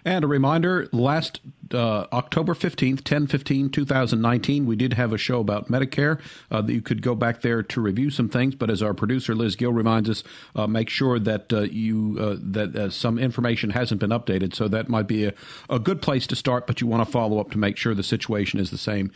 And 0.07 0.23
a 0.23 0.27
reminder 0.27 0.87
last 0.93 1.41
uh, 1.73 2.05
October 2.13 2.53
15th, 2.53 3.03
10 3.03 3.27
15, 3.27 3.69
2019, 3.69 4.65
we 4.65 4.77
did 4.77 4.93
have 4.93 5.11
a 5.11 5.17
show 5.17 5.41
about 5.41 5.69
Medicare 5.69 6.21
uh, 6.49 6.61
that 6.61 6.71
you 6.71 6.81
could 6.81 7.01
go 7.01 7.13
back 7.13 7.41
there 7.41 7.61
to 7.61 7.81
review 7.81 8.09
some 8.09 8.29
things. 8.29 8.55
But 8.55 8.69
as 8.69 8.81
our 8.81 8.93
producer 8.93 9.35
Liz 9.35 9.57
Gill 9.57 9.73
reminds 9.73 10.09
us, 10.09 10.23
uh, 10.55 10.65
make 10.65 10.87
sure 10.87 11.19
that 11.19 11.51
uh, 11.51 11.63
you 11.63 12.15
uh, 12.21 12.37
that 12.39 12.73
uh, 12.73 12.89
some 12.89 13.19
information 13.19 13.69
hasn't 13.69 13.99
been 13.99 14.11
updated. 14.11 14.55
So 14.55 14.69
that 14.69 14.87
might 14.87 15.07
be 15.07 15.25
a, 15.25 15.33
a 15.69 15.77
good 15.77 16.01
place 16.01 16.25
to 16.27 16.37
start, 16.37 16.67
but 16.67 16.79
you 16.79 16.87
want 16.87 17.05
to 17.05 17.11
follow 17.11 17.41
up 17.41 17.51
to 17.51 17.57
make 17.57 17.75
sure 17.75 17.93
the 17.93 18.01
situation 18.01 18.61
is 18.61 18.71
the 18.71 18.77
same 18.77 19.11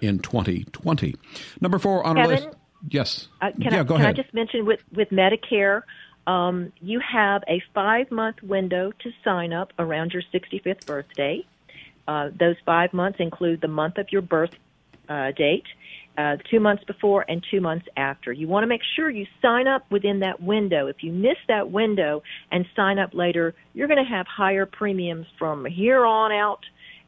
in 0.00 0.20
2020. 0.20 1.16
Number 1.60 1.80
four 1.80 2.06
on 2.06 2.14
Kevin, 2.14 2.30
our 2.30 2.36
list. 2.36 2.56
Yes. 2.88 3.26
can 3.40 3.54
yeah, 3.58 3.80
I, 3.80 3.82
go 3.82 3.96
can 3.96 4.04
ahead. 4.04 4.20
I 4.20 4.22
just 4.22 4.32
mention 4.32 4.64
with, 4.64 4.78
with 4.94 5.08
Medicare, 5.10 5.82
um, 6.26 6.72
you 6.80 7.00
have 7.00 7.42
a 7.48 7.62
five 7.74 8.10
month 8.10 8.42
window 8.42 8.92
to 9.00 9.10
sign 9.24 9.52
up 9.52 9.72
around 9.78 10.12
your 10.12 10.22
65th 10.34 10.86
birthday. 10.86 11.44
Uh, 12.08 12.30
those 12.38 12.56
five 12.64 12.92
months 12.92 13.18
include 13.20 13.60
the 13.60 13.68
month 13.68 13.98
of 13.98 14.06
your 14.10 14.22
birth 14.22 14.50
uh, 15.08 15.30
date, 15.32 15.64
uh, 16.18 16.36
two 16.50 16.60
months 16.60 16.82
before 16.84 17.24
and 17.28 17.44
two 17.50 17.60
months 17.60 17.86
after. 17.96 18.32
You 18.32 18.48
want 18.48 18.64
to 18.64 18.68
make 18.68 18.80
sure 18.96 19.10
you 19.10 19.26
sign 19.42 19.68
up 19.68 19.90
within 19.90 20.20
that 20.20 20.40
window. 20.40 20.86
If 20.86 21.02
you 21.02 21.12
miss 21.12 21.36
that 21.48 21.70
window 21.70 22.22
and 22.50 22.64
sign 22.74 22.98
up 22.98 23.14
later, 23.14 23.54
you're 23.74 23.88
going 23.88 24.04
to 24.04 24.10
have 24.10 24.26
higher 24.26 24.66
premiums 24.66 25.26
from 25.38 25.64
here 25.64 26.04
on 26.04 26.32
out. 26.32 26.60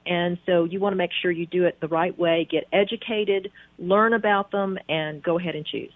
And 0.07 0.39
so 0.47 0.65
you 0.65 0.81
want 0.81 0.93
to 0.93 0.97
make 0.97 1.11
sure 1.21 1.31
you 1.31 1.47
do 1.47 1.65
it 1.65 1.81
the 1.81 1.89
right 1.89 2.17
way, 2.19 2.47
get 2.51 2.65
educated, 2.73 3.51
learn 3.79 4.15
about 4.15 4.51
them, 4.51 4.79
and 4.89 5.23
go 5.23 5.39
ahead 5.39 5.55
and 5.55 5.67
choose. 5.67 5.93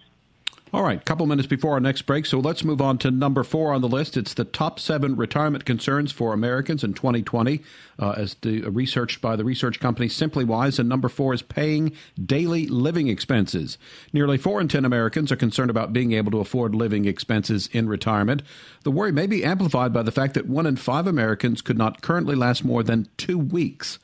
All 0.73 0.81
right, 0.81 1.05
couple 1.05 1.27
minutes 1.27 1.47
before 1.47 1.73
our 1.73 1.79
next 1.79 2.01
break, 2.01 2.25
so 2.25 2.39
let's 2.39 2.63
move 2.63 2.81
on 2.81 2.97
to 2.97 3.11
number 3.11 3.43
four 3.43 3.73
on 3.73 3.81
the 3.81 3.87
list. 3.87 4.17
It's 4.17 4.33
the 4.33 4.43
top 4.43 4.79
seven 4.79 5.15
retirement 5.15 5.65
concerns 5.65 6.11
for 6.11 6.33
Americans 6.33 6.83
in 6.83 6.95
2020, 6.95 7.61
uh, 7.99 8.15
as 8.17 8.33
the, 8.41 8.65
uh, 8.65 8.71
researched 8.71 9.21
by 9.21 9.35
the 9.35 9.43
research 9.43 9.79
company 9.79 10.07
SimplyWise. 10.07 10.79
And 10.79 10.89
number 10.89 11.09
four 11.09 11.31
is 11.31 11.43
paying 11.43 11.91
daily 12.25 12.65
living 12.65 13.07
expenses. 13.07 13.77
Nearly 14.13 14.39
four 14.39 14.59
in 14.59 14.67
ten 14.67 14.83
Americans 14.83 15.31
are 15.31 15.35
concerned 15.35 15.69
about 15.69 15.93
being 15.93 16.13
able 16.13 16.31
to 16.31 16.39
afford 16.39 16.73
living 16.73 17.05
expenses 17.05 17.69
in 17.71 17.87
retirement. 17.87 18.41
The 18.83 18.89
worry 18.89 19.11
may 19.11 19.27
be 19.27 19.45
amplified 19.45 19.93
by 19.93 20.01
the 20.01 20.11
fact 20.11 20.33
that 20.33 20.49
one 20.49 20.65
in 20.65 20.77
five 20.77 21.05
Americans 21.05 21.61
could 21.61 21.77
not 21.77 22.01
currently 22.01 22.33
last 22.33 22.65
more 22.65 22.81
than 22.81 23.09
two 23.17 23.37
weeks 23.37 23.99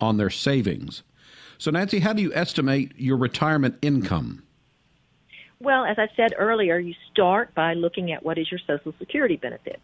on 0.00 0.16
their 0.16 0.30
savings. 0.30 1.02
So, 1.58 1.70
Nancy, 1.70 1.98
how 1.98 2.14
do 2.14 2.22
you 2.22 2.32
estimate 2.32 2.92
your 2.96 3.18
retirement 3.18 3.76
income? 3.82 4.44
Well, 5.64 5.86
as 5.86 5.98
I 5.98 6.08
said 6.14 6.34
earlier, 6.36 6.78
you 6.78 6.94
start 7.10 7.54
by 7.54 7.72
looking 7.72 8.12
at 8.12 8.22
what 8.22 8.36
is 8.36 8.50
your 8.50 8.60
Social 8.66 8.92
Security 8.98 9.36
benefit. 9.36 9.80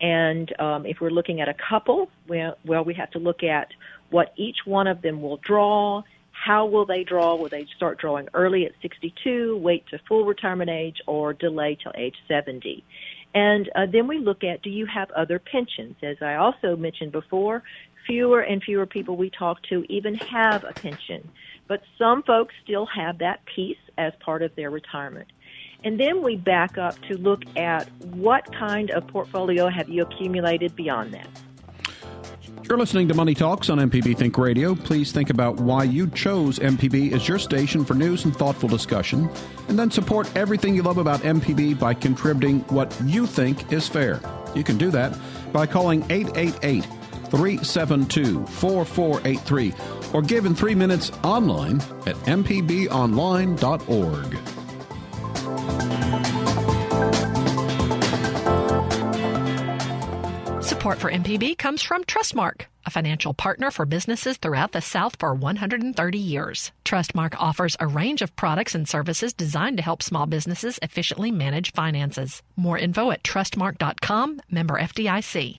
And 0.00 0.58
um, 0.60 0.86
if 0.86 1.00
we're 1.00 1.10
looking 1.10 1.40
at 1.40 1.48
a 1.48 1.54
couple, 1.68 2.08
well, 2.28 2.56
well, 2.64 2.84
we 2.84 2.94
have 2.94 3.10
to 3.10 3.18
look 3.18 3.42
at 3.42 3.68
what 4.10 4.32
each 4.36 4.58
one 4.64 4.86
of 4.86 5.02
them 5.02 5.20
will 5.20 5.38
draw. 5.38 6.02
How 6.30 6.64
will 6.64 6.86
they 6.86 7.02
draw? 7.02 7.34
Will 7.34 7.48
they 7.48 7.66
start 7.76 7.98
drawing 7.98 8.28
early 8.34 8.64
at 8.64 8.72
62, 8.82 9.58
wait 9.58 9.84
to 9.88 9.98
full 10.08 10.24
retirement 10.24 10.70
age, 10.70 10.98
or 11.08 11.32
delay 11.32 11.76
till 11.82 11.92
age 11.96 12.14
70? 12.28 12.84
And 13.34 13.68
uh, 13.74 13.86
then 13.92 14.06
we 14.06 14.18
look 14.18 14.44
at 14.44 14.62
do 14.62 14.70
you 14.70 14.86
have 14.86 15.10
other 15.10 15.40
pensions? 15.40 15.96
As 16.02 16.16
I 16.22 16.36
also 16.36 16.76
mentioned 16.76 17.10
before, 17.10 17.64
fewer 18.10 18.40
and 18.40 18.60
fewer 18.60 18.86
people 18.86 19.16
we 19.16 19.30
talk 19.30 19.62
to 19.62 19.84
even 19.88 20.16
have 20.16 20.64
a 20.64 20.72
pension. 20.72 21.30
But 21.68 21.82
some 21.96 22.24
folks 22.24 22.52
still 22.64 22.84
have 22.86 23.18
that 23.18 23.40
piece 23.46 23.78
as 23.98 24.12
part 24.18 24.42
of 24.42 24.52
their 24.56 24.68
retirement. 24.68 25.28
And 25.84 25.98
then 25.98 26.20
we 26.20 26.34
back 26.34 26.76
up 26.76 27.00
to 27.02 27.16
look 27.16 27.42
at 27.56 27.88
what 28.06 28.52
kind 28.52 28.90
of 28.90 29.06
portfolio 29.06 29.68
have 29.68 29.88
you 29.88 30.02
accumulated 30.02 30.74
beyond 30.74 31.14
that. 31.14 31.28
You're 32.64 32.78
listening 32.78 33.06
to 33.08 33.14
Money 33.14 33.34
Talks 33.34 33.70
on 33.70 33.78
MPB 33.78 34.16
Think 34.16 34.36
Radio. 34.36 34.74
Please 34.74 35.12
think 35.12 35.30
about 35.30 35.56
why 35.56 35.84
you 35.84 36.08
chose 36.08 36.58
MPB 36.58 37.12
as 37.12 37.28
your 37.28 37.38
station 37.38 37.84
for 37.84 37.94
news 37.94 38.24
and 38.24 38.36
thoughtful 38.36 38.68
discussion, 38.68 39.30
and 39.68 39.78
then 39.78 39.90
support 39.90 40.30
everything 40.36 40.74
you 40.74 40.82
love 40.82 40.98
about 40.98 41.20
MPB 41.20 41.78
by 41.78 41.94
contributing 41.94 42.60
what 42.68 42.96
you 43.04 43.26
think 43.26 43.72
is 43.72 43.88
fair. 43.88 44.20
You 44.54 44.64
can 44.64 44.78
do 44.78 44.90
that 44.90 45.16
by 45.52 45.66
calling 45.66 46.04
888 46.10 46.84
372 47.30 48.44
4483 48.46 49.74
or 50.12 50.22
give 50.22 50.46
in 50.46 50.54
three 50.54 50.74
minutes 50.74 51.12
online 51.22 51.76
at 52.06 52.16
mpbonline.org. 52.26 54.38
Support 60.80 60.98
for 60.98 61.10
MPB 61.10 61.58
comes 61.58 61.82
from 61.82 62.04
Trustmark, 62.04 62.62
a 62.86 62.90
financial 62.90 63.34
partner 63.34 63.70
for 63.70 63.84
businesses 63.84 64.38
throughout 64.38 64.72
the 64.72 64.80
South 64.80 65.14
for 65.20 65.34
130 65.34 66.18
years. 66.18 66.72
Trustmark 66.86 67.34
offers 67.38 67.76
a 67.78 67.86
range 67.86 68.22
of 68.22 68.34
products 68.34 68.74
and 68.74 68.88
services 68.88 69.34
designed 69.34 69.76
to 69.76 69.82
help 69.82 70.02
small 70.02 70.24
businesses 70.24 70.78
efficiently 70.80 71.30
manage 71.30 71.72
finances. 71.72 72.42
More 72.56 72.78
info 72.78 73.10
at 73.10 73.22
trustmark.com, 73.22 74.40
member 74.50 74.78
FDIC. 74.78 75.58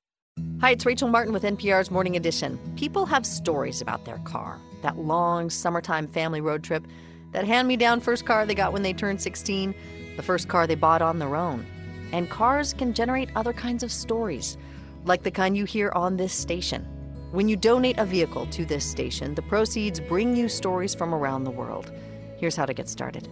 Hi, 0.62 0.70
it's 0.70 0.86
Rachel 0.86 1.10
Martin 1.10 1.34
with 1.34 1.42
NPR's 1.42 1.90
Morning 1.90 2.16
Edition. 2.16 2.60
People 2.76 3.08
have 3.08 3.26
stories 3.26 3.82
about 3.82 4.06
their 4.06 4.20
car 4.20 4.60
that 4.84 4.96
long 4.96 5.50
summertime 5.50 6.08
family 6.08 6.40
road 6.40 6.64
trip, 6.64 6.86
that 7.32 7.46
hand 7.46 7.68
me 7.68 7.76
down 7.76 8.00
first 8.00 8.28
car 8.28 8.46
they 8.46 8.54
got 8.54 8.72
when 8.72 8.84
they 8.84 8.94
turned 8.94 9.20
16, 9.20 9.74
the 10.18 10.24
first 10.24 10.48
car 10.48 10.68
they 10.68 10.76
bought 10.76 11.02
on 11.02 11.18
their 11.18 11.36
own. 11.36 11.66
And 12.12 12.30
cars 12.30 12.74
can 12.74 12.94
generate 12.94 13.36
other 13.36 13.54
kinds 13.54 13.82
of 13.82 13.92
stories, 13.92 14.56
like 15.04 15.24
the 15.24 15.32
kind 15.32 15.58
you 15.58 15.66
hear 15.66 15.92
on 15.96 16.16
this 16.16 16.32
station. 16.32 16.84
When 17.32 17.50
you 17.50 17.56
donate 17.56 17.98
a 17.98 18.06
vehicle 18.06 18.46
to 18.46 18.64
this 18.64 18.86
station, 18.86 19.34
the 19.34 19.42
proceeds 19.42 20.00
bring 20.00 20.36
you 20.36 20.48
stories 20.48 20.94
from 20.94 21.16
around 21.16 21.44
the 21.44 21.50
world. 21.50 21.92
Here's 22.38 22.56
how 22.56 22.68
to 22.68 22.74
get 22.74 22.88
started. 22.88 23.28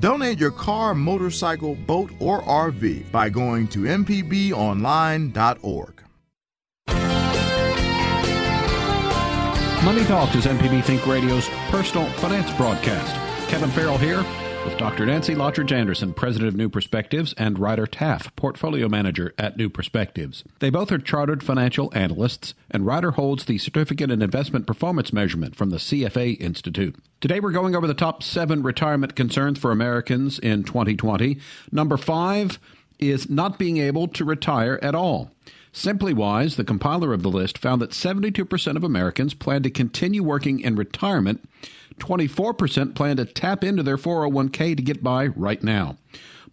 Donate 0.00 0.38
your 0.38 0.52
car, 0.52 0.94
motorcycle, 0.94 1.74
boat, 1.74 2.10
or 2.18 2.40
RV 2.42 3.12
by 3.12 3.28
going 3.28 3.68
to 3.68 3.80
mpbonline.org. 3.80 6.01
Money 9.84 10.04
Talks 10.04 10.36
is 10.36 10.46
MPB 10.46 10.84
Think 10.84 11.04
Radio's 11.08 11.48
personal 11.68 12.06
finance 12.12 12.52
broadcast. 12.56 13.16
Kevin 13.50 13.68
Farrell 13.70 13.98
here 13.98 14.24
with 14.64 14.78
Dr. 14.78 15.04
Nancy 15.04 15.34
Lottridge 15.34 15.72
Anderson, 15.72 16.14
president 16.14 16.50
of 16.50 16.54
New 16.54 16.68
Perspectives, 16.68 17.34
and 17.36 17.58
Ryder 17.58 17.88
Taff, 17.88 18.34
portfolio 18.36 18.88
manager 18.88 19.34
at 19.38 19.56
New 19.56 19.68
Perspectives. 19.68 20.44
They 20.60 20.70
both 20.70 20.92
are 20.92 20.98
chartered 20.98 21.42
financial 21.42 21.90
analysts, 21.96 22.54
and 22.70 22.86
Ryder 22.86 23.10
holds 23.10 23.46
the 23.46 23.58
Certificate 23.58 24.12
in 24.12 24.22
Investment 24.22 24.68
Performance 24.68 25.12
Measurement 25.12 25.56
from 25.56 25.70
the 25.70 25.78
CFA 25.78 26.40
Institute. 26.40 26.94
Today 27.20 27.40
we're 27.40 27.50
going 27.50 27.74
over 27.74 27.88
the 27.88 27.92
top 27.92 28.22
seven 28.22 28.62
retirement 28.62 29.16
concerns 29.16 29.58
for 29.58 29.72
Americans 29.72 30.38
in 30.38 30.62
2020. 30.62 31.40
Number 31.72 31.96
five 31.96 32.60
is 33.00 33.28
not 33.28 33.58
being 33.58 33.78
able 33.78 34.06
to 34.06 34.24
retire 34.24 34.78
at 34.80 34.94
all. 34.94 35.32
SimplyWise, 35.72 36.56
the 36.56 36.64
compiler 36.64 37.14
of 37.14 37.22
the 37.22 37.30
list, 37.30 37.56
found 37.56 37.80
that 37.80 37.90
72% 37.90 38.76
of 38.76 38.84
Americans 38.84 39.32
plan 39.32 39.62
to 39.62 39.70
continue 39.70 40.22
working 40.22 40.60
in 40.60 40.76
retirement. 40.76 41.48
24% 41.98 42.94
plan 42.94 43.16
to 43.16 43.24
tap 43.24 43.64
into 43.64 43.82
their 43.82 43.96
401k 43.96 44.76
to 44.76 44.82
get 44.82 45.02
by 45.02 45.26
right 45.28 45.62
now. 45.62 45.96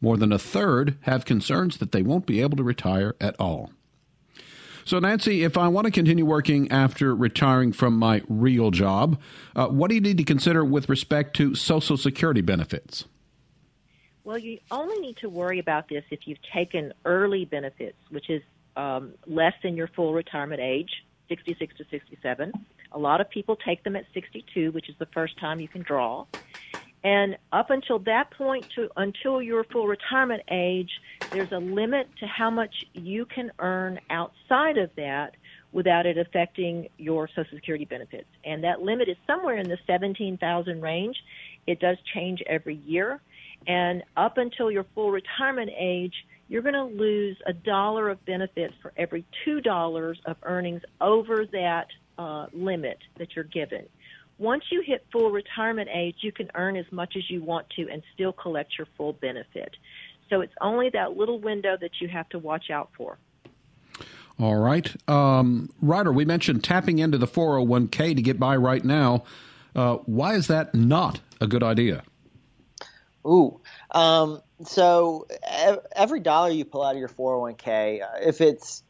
More 0.01 0.15
than 0.15 0.32
a 0.32 0.39
third 0.39 0.97
have 1.01 1.25
concerns 1.25 1.77
that 1.77 1.91
they 1.91 2.01
won't 2.01 2.25
be 2.25 2.41
able 2.41 2.58
to 2.58 2.63
retire 2.63 3.15
at 3.19 3.36
all. 3.39 3.71
So, 4.86 4.97
Nancy, 4.97 5.43
if 5.43 5.58
I 5.58 5.67
want 5.67 5.86
to 5.86 5.91
continue 5.91 6.25
working 6.25 6.71
after 6.71 7.13
retiring 7.13 7.73
from 7.73 7.97
my 7.97 8.23
real 8.27 8.71
job, 8.71 9.19
uh, 9.55 9.67
what 9.67 9.89
do 9.89 9.95
you 9.95 10.01
need 10.01 10.17
to 10.17 10.23
consider 10.23 10.63
with 10.63 10.89
respect 10.89 11.36
to 11.36 11.53
Social 11.53 11.97
Security 11.97 12.41
benefits? 12.41 13.05
Well, 14.23 14.38
you 14.38 14.60
only 14.71 14.97
need 14.99 15.17
to 15.17 15.29
worry 15.29 15.60
about 15.60 15.89
this 15.89 16.03
if 16.10 16.27
you've 16.27 16.41
taken 16.53 16.93
early 17.05 17.45
benefits, 17.45 17.97
which 18.10 18.29
is 18.29 18.41
um, 18.75 19.13
less 19.27 19.53
than 19.63 19.75
your 19.75 19.88
full 19.88 20.13
retirement 20.13 20.62
age, 20.62 20.89
66 21.27 21.77
to 21.77 21.86
67. 21.91 22.53
A 22.91 22.99
lot 22.99 23.21
of 23.21 23.29
people 23.29 23.55
take 23.55 23.84
them 23.84 23.95
at 23.95 24.05
62, 24.13 24.71
which 24.71 24.89
is 24.89 24.95
the 24.99 25.08
first 25.08 25.38
time 25.39 25.60
you 25.60 25.67
can 25.67 25.84
draw. 25.84 26.25
And 27.03 27.38
up 27.53 27.69
until 27.69 27.99
that 27.99 28.32
point, 28.32 28.67
to 28.75 28.89
until 28.97 29.41
your 29.41 29.63
full 29.63 29.88
retirement 29.88 30.43
age, 30.51 30.91
there's 31.32 31.51
a 31.51 31.58
limit 31.60 32.10
to 32.19 32.27
how 32.27 32.49
much 32.49 32.73
you 32.93 33.25
can 33.25 33.51
earn 33.60 33.99
outside 34.10 34.77
of 34.77 34.89
that 34.97 35.36
without 35.71 36.05
it 36.05 36.17
affecting 36.17 36.89
your 36.97 37.29
Social 37.29 37.55
Security 37.55 37.86
benefits. 37.86 38.27
And 38.43 38.63
that 38.63 38.82
limit 38.82 39.08
is 39.08 39.15
somewhere 39.27 39.58
in 39.58 39.69
the 39.69 39.77
17,000 39.88 40.82
range. 40.82 41.15
It 41.67 41.79
does 41.79 41.97
change 42.13 42.41
every 42.47 42.75
year. 42.75 43.21
And 43.67 44.03
up 44.17 44.38
until 44.38 44.71
your 44.71 44.86
full 44.95 45.12
retirement 45.12 45.69
age, 45.77 46.13
you're 46.49 46.63
going 46.63 46.73
to 46.73 46.83
lose 46.83 47.38
a 47.45 47.53
dollar 47.53 48.09
of 48.09 48.23
benefits 48.25 48.73
for 48.81 48.91
every 48.97 49.23
two 49.45 49.62
dollars 49.62 50.19
of 50.25 50.35
earnings 50.43 50.81
over 50.99 51.45
that 51.51 51.88
uh, 52.17 52.47
limit 52.51 52.97
that 53.17 53.35
you're 53.35 53.45
given. 53.45 53.85
Once 54.39 54.63
you 54.71 54.81
hit 54.81 55.05
full 55.12 55.31
retirement 55.31 55.89
age, 55.93 56.15
you 56.21 56.31
can 56.31 56.49
earn 56.55 56.75
as 56.75 56.85
much 56.91 57.15
as 57.15 57.29
you 57.29 57.43
want 57.43 57.69
to 57.71 57.88
and 57.89 58.01
still 58.13 58.33
collect 58.33 58.77
your 58.77 58.88
full 58.97 59.13
benefit. 59.13 59.75
So 60.29 60.41
it's 60.41 60.53
only 60.59 60.89
that 60.91 61.15
little 61.15 61.39
window 61.39 61.77
that 61.79 61.91
you 62.01 62.07
have 62.07 62.27
to 62.29 62.39
watch 62.39 62.69
out 62.71 62.89
for. 62.97 63.17
All 64.39 64.55
right. 64.55 64.89
Um, 65.09 65.69
Ryder, 65.81 66.13
we 66.13 66.23
mentioned 66.23 66.63
tapping 66.63 66.99
into 66.99 67.17
the 67.17 67.27
401k 67.27 68.15
to 68.15 68.21
get 68.21 68.39
by 68.39 68.55
right 68.55 68.83
now. 68.83 69.23
Uh, 69.75 69.97
why 70.05 70.35
is 70.35 70.47
that 70.47 70.73
not 70.73 71.19
a 71.41 71.47
good 71.47 71.63
idea? 71.63 72.03
Ooh. 73.25 73.60
Um, 73.91 74.41
so 74.65 75.27
every 75.95 76.19
dollar 76.19 76.49
you 76.49 76.65
pull 76.65 76.84
out 76.84 76.95
of 76.95 76.99
your 76.99 77.10
401k, 77.10 78.01
uh, 78.01 78.05
if 78.21 78.41
it's 78.41 78.84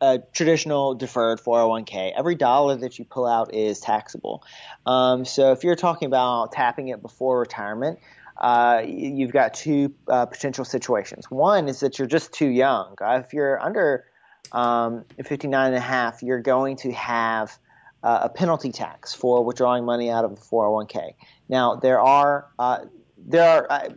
a 0.00 0.18
traditional 0.32 0.94
deferred 0.94 1.40
401k, 1.40 2.12
every 2.16 2.34
dollar 2.34 2.76
that 2.76 2.98
you 2.98 3.04
pull 3.04 3.26
out 3.26 3.54
is 3.54 3.80
taxable. 3.80 4.44
Um, 4.86 5.24
so 5.24 5.52
if 5.52 5.64
you're 5.64 5.76
talking 5.76 6.06
about 6.06 6.52
tapping 6.52 6.88
it 6.88 7.02
before 7.02 7.40
retirement, 7.40 7.98
uh, 8.36 8.82
you've 8.86 9.32
got 9.32 9.54
two 9.54 9.94
uh, 10.08 10.26
potential 10.26 10.64
situations. 10.64 11.30
One 11.30 11.68
is 11.68 11.80
that 11.80 11.98
you're 11.98 12.08
just 12.08 12.32
too 12.32 12.48
young. 12.48 12.96
Uh, 13.00 13.22
if 13.24 13.32
you're 13.32 13.60
under 13.60 14.04
um, 14.52 15.04
59 15.24 15.68
and 15.68 15.76
a 15.76 15.80
half, 15.80 16.22
you're 16.22 16.40
going 16.40 16.76
to 16.78 16.92
have 16.92 17.56
uh, 18.02 18.20
a 18.22 18.28
penalty 18.28 18.72
tax 18.72 19.14
for 19.14 19.44
withdrawing 19.44 19.84
money 19.84 20.10
out 20.10 20.24
of 20.24 20.32
a 20.32 20.36
401k. 20.36 21.14
Now 21.48 21.76
there 21.76 22.00
are 22.00 22.46
uh, 22.58 22.80
there 23.24 23.70
are 23.70 23.72
uh, 23.72 23.88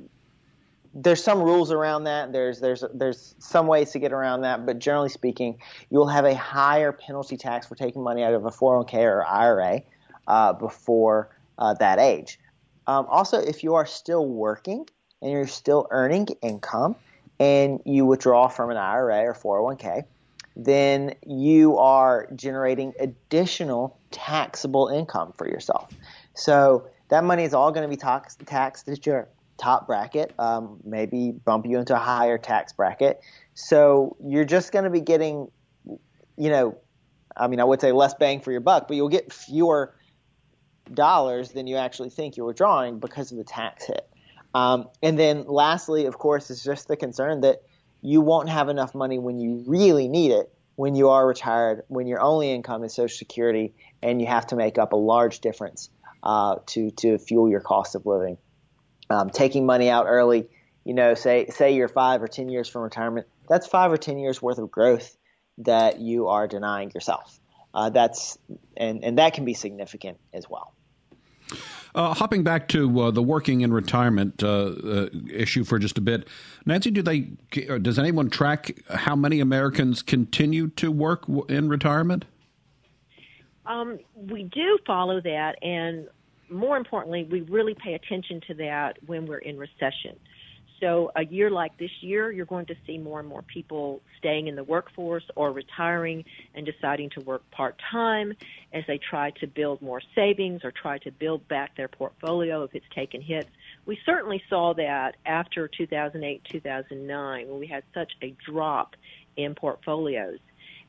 there's 0.93 1.23
some 1.23 1.41
rules 1.41 1.71
around 1.71 2.05
that. 2.05 2.31
There's 2.31 2.59
there's 2.59 2.83
there's 2.93 3.35
some 3.39 3.67
ways 3.67 3.91
to 3.91 3.99
get 3.99 4.11
around 4.11 4.41
that, 4.41 4.65
but 4.65 4.79
generally 4.79 5.09
speaking, 5.09 5.59
you'll 5.89 6.07
have 6.07 6.25
a 6.25 6.35
higher 6.35 6.91
penalty 6.91 7.37
tax 7.37 7.67
for 7.67 7.75
taking 7.75 8.01
money 8.01 8.23
out 8.23 8.33
of 8.33 8.45
a 8.45 8.49
401k 8.49 8.93
or 9.03 9.25
IRA 9.25 9.81
uh, 10.27 10.53
before 10.53 11.29
uh, 11.59 11.75
that 11.75 11.99
age. 11.99 12.39
Um, 12.87 13.05
also, 13.09 13.39
if 13.39 13.63
you 13.63 13.75
are 13.75 13.85
still 13.85 14.25
working 14.25 14.87
and 15.21 15.31
you're 15.31 15.45
still 15.47 15.87
earning 15.91 16.27
income 16.41 16.95
and 17.39 17.79
you 17.85 18.05
withdraw 18.05 18.47
from 18.47 18.71
an 18.71 18.77
IRA 18.77 19.25
or 19.25 19.33
401k, 19.33 20.03
then 20.55 21.13
you 21.25 21.77
are 21.77 22.27
generating 22.35 22.93
additional 22.99 23.99
taxable 24.09 24.87
income 24.87 25.33
for 25.37 25.47
yourself. 25.47 25.93
So 26.33 26.87
that 27.09 27.23
money 27.23 27.43
is 27.43 27.53
all 27.53 27.71
going 27.71 27.83
to 27.83 27.89
be 27.89 27.97
tax- 27.97 28.37
taxed 28.45 28.87
at 28.89 29.05
your 29.05 29.29
top 29.57 29.87
bracket, 29.87 30.33
um, 30.39 30.79
maybe 30.83 31.31
bump 31.31 31.65
you 31.65 31.79
into 31.79 31.95
a 31.95 31.99
higher 31.99 32.37
tax 32.37 32.73
bracket. 32.73 33.21
So 33.53 34.15
you're 34.23 34.45
just 34.45 34.71
going 34.71 34.85
to 34.85 34.91
be 34.91 35.01
getting, 35.01 35.49
you 35.85 36.49
know, 36.49 36.77
I 37.35 37.47
mean, 37.47 37.59
I 37.59 37.63
would 37.63 37.81
say 37.81 37.91
less 37.91 38.13
bang 38.13 38.41
for 38.41 38.51
your 38.51 38.61
buck, 38.61 38.87
but 38.87 38.95
you'll 38.95 39.09
get 39.09 39.31
fewer 39.31 39.95
dollars 40.93 41.51
than 41.51 41.67
you 41.67 41.77
actually 41.77 42.09
think 42.09 42.37
you're 42.37 42.45
withdrawing 42.45 42.99
because 42.99 43.31
of 43.31 43.37
the 43.37 43.43
tax 43.43 43.85
hit. 43.85 44.07
Um, 44.53 44.89
and 45.03 45.19
then 45.19 45.45
lastly, 45.45 46.05
of 46.05 46.17
course, 46.17 46.49
is 46.49 46.63
just 46.63 46.87
the 46.87 46.95
concern 46.95 47.41
that 47.41 47.63
you 48.01 48.21
won't 48.21 48.49
have 48.49 48.69
enough 48.69 48.95
money 48.95 49.19
when 49.19 49.39
you 49.39 49.63
really 49.67 50.07
need 50.07 50.31
it 50.31 50.51
when 50.77 50.95
you 50.95 51.09
are 51.09 51.27
retired, 51.27 51.81
when 51.87 52.05
your 52.05 52.21
only 52.21 52.51
income 52.51 52.83
is 52.83 52.93
Social 52.93 53.17
Security, 53.17 53.73
and 54.03 54.21
you 54.21 54.27
have 54.27 54.45
to 54.47 54.55
make 54.55 54.77
up 54.77 54.93
a 54.93 54.95
large 54.95 55.39
difference 55.39 55.89
uh, 56.27 56.57
to 56.67 56.91
to 56.91 57.17
fuel 57.17 57.49
your 57.49 57.61
cost 57.61 57.95
of 57.95 58.05
living 58.05 58.37
um, 59.09 59.29
taking 59.29 59.65
money 59.65 59.89
out 59.89 60.05
early, 60.07 60.49
you 60.83 60.93
know, 60.93 61.13
say 61.13 61.47
say 61.47 61.75
you're 61.75 61.87
five 61.87 62.21
or 62.21 62.27
ten 62.27 62.49
years 62.49 62.67
from 62.67 62.83
retirement, 62.83 63.27
that's 63.47 63.67
five 63.67 63.91
or 63.91 63.97
ten 63.97 64.17
years 64.17 64.41
worth 64.41 64.57
of 64.57 64.71
growth 64.71 65.17
that 65.59 65.99
you 65.99 66.27
are 66.27 66.47
denying 66.47 66.91
yourself. 66.91 67.39
Uh, 67.73 67.89
that's 67.89 68.37
and 68.75 69.03
and 69.03 69.17
that 69.17 69.33
can 69.33 69.45
be 69.45 69.53
significant 69.53 70.17
as 70.33 70.49
well. 70.49 70.73
Uh, 71.95 72.13
hopping 72.13 72.43
back 72.43 72.67
to 72.67 73.01
uh, 73.01 73.11
the 73.11 73.23
working 73.23 73.61
in 73.61 73.71
retirement 73.71 74.43
uh, 74.43 74.47
uh 74.47 75.09
issue 75.31 75.63
for 75.63 75.79
just 75.79 75.97
a 75.97 76.01
bit, 76.01 76.27
Nancy, 76.65 76.91
do 76.91 77.01
they 77.01 77.21
does 77.79 77.97
anyone 77.97 78.29
track 78.29 78.77
how 78.89 79.15
many 79.15 79.39
Americans 79.39 80.01
continue 80.01 80.67
to 80.71 80.91
work 80.91 81.23
in 81.49 81.69
retirement? 81.69 82.25
Um, 83.65 83.99
we 84.15 84.43
do 84.43 84.77
follow 84.85 85.19
that, 85.21 85.61
and 85.61 86.07
more 86.49 86.77
importantly, 86.77 87.27
we 87.29 87.41
really 87.41 87.75
pay 87.75 87.93
attention 87.93 88.41
to 88.47 88.53
that 88.55 88.97
when 89.05 89.25
we're 89.25 89.37
in 89.39 89.57
recession. 89.57 90.17
So 90.79 91.11
a 91.15 91.25
year 91.25 91.49
like 91.49 91.77
this 91.77 91.91
year, 92.01 92.31
you're 92.31 92.45
going 92.45 92.67
to 92.67 92.75
see 92.85 92.97
more 92.97 93.19
and 93.19 93.27
more 93.27 93.41
people 93.41 94.01
staying 94.19 94.47
in 94.47 94.55
the 94.55 94.63
workforce 94.63 95.23
or 95.35 95.51
retiring 95.51 96.23
and 96.53 96.65
deciding 96.65 97.09
to 97.11 97.21
work 97.21 97.49
part 97.51 97.81
time 97.91 98.33
as 98.73 98.83
they 98.87 98.99
try 98.99 99.31
to 99.39 99.47
build 99.47 99.81
more 99.81 100.01
savings 100.13 100.63
or 100.63 100.71
try 100.71 100.99
to 100.99 101.11
build 101.11 101.47
back 101.47 101.75
their 101.75 101.87
portfolio 101.87 102.63
if 102.63 102.75
it's 102.75 102.85
taken 102.93 103.21
hits. 103.21 103.49
We 103.85 103.97
certainly 104.05 104.41
saw 104.49 104.73
that 104.75 105.15
after 105.25 105.67
2008, 105.67 106.43
2009 106.51 107.47
when 107.47 107.59
we 107.59 107.67
had 107.67 107.83
such 107.93 108.11
a 108.21 108.35
drop 108.45 108.95
in 109.35 109.55
portfolios. 109.55 110.39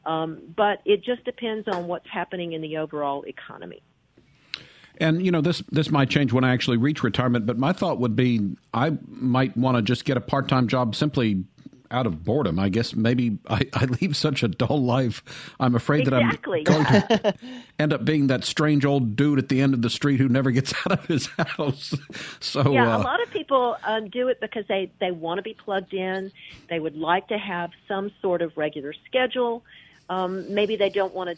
Um, 0.05 0.55
but 0.57 0.81
it 0.85 1.03
just 1.03 1.25
depends 1.25 1.67
on 1.69 1.87
what's 1.87 2.09
happening 2.11 2.53
in 2.53 2.61
the 2.61 2.79
overall 2.79 3.25
economy. 3.27 3.83
And 5.01 5.25
you 5.25 5.31
know 5.31 5.41
this 5.41 5.63
this 5.71 5.91
might 5.91 6.11
change 6.11 6.33
when 6.33 6.45
I 6.45 6.53
actually 6.53 6.77
reach 6.77 7.03
retirement, 7.03 7.47
but 7.47 7.59
my 7.59 7.73
thought 7.73 7.99
would 7.99 8.17
be 8.17 8.57
I 8.75 8.97
might 9.07 9.57
want 9.57 9.77
to 9.77 9.83
just 9.83 10.05
get 10.05 10.17
a 10.17 10.21
part 10.21 10.49
time 10.49 10.69
job 10.69 10.95
simply 10.95 11.45
out 11.91 12.07
of 12.07 12.25
boredom. 12.25 12.59
I 12.59 12.69
guess 12.69 12.95
maybe 12.95 13.39
I, 13.49 13.63
I 13.73 13.85
leave 13.87 14.17
such 14.17 14.43
a 14.43 14.49
dull 14.49 14.83
life. 14.83 15.23
I'm 15.61 15.75
afraid 15.75 16.07
exactly. 16.09 16.65
that 16.65 16.77
I'm 16.77 16.83
going 16.83 17.19
to 17.19 17.35
end 17.79 17.93
up 17.93 18.05
being 18.05 18.29
that 18.29 18.45
strange 18.45 18.85
old 18.85 19.17
dude 19.17 19.39
at 19.39 19.49
the 19.49 19.61
end 19.61 19.75
of 19.75 19.83
the 19.83 19.91
street 19.91 20.19
who 20.19 20.29
never 20.29 20.51
gets 20.51 20.75
out 20.87 20.93
of 20.93 21.07
his 21.07 21.27
house. 21.27 21.95
So 22.41 22.73
yeah, 22.73 22.97
uh, 22.97 22.99
a 22.99 23.03
lot 23.03 23.23
of 23.23 23.31
people 23.31 23.77
um, 23.85 24.09
do 24.09 24.29
it 24.29 24.41
because 24.41 24.67
they 24.69 24.91
they 25.01 25.11
want 25.11 25.39
to 25.39 25.43
be 25.43 25.55
plugged 25.55 25.95
in. 25.95 26.33
They 26.69 26.81
would 26.81 26.97
like 26.97 27.29
to 27.29 27.39
have 27.39 27.71
some 27.87 28.11
sort 28.21 28.43
of 28.43 28.57
regular 28.57 28.95
schedule. 29.07 29.65
Um, 30.11 30.53
maybe 30.53 30.77
they 30.77 30.89
don't 30.89 31.15
want 31.15 31.31
to 31.31 31.37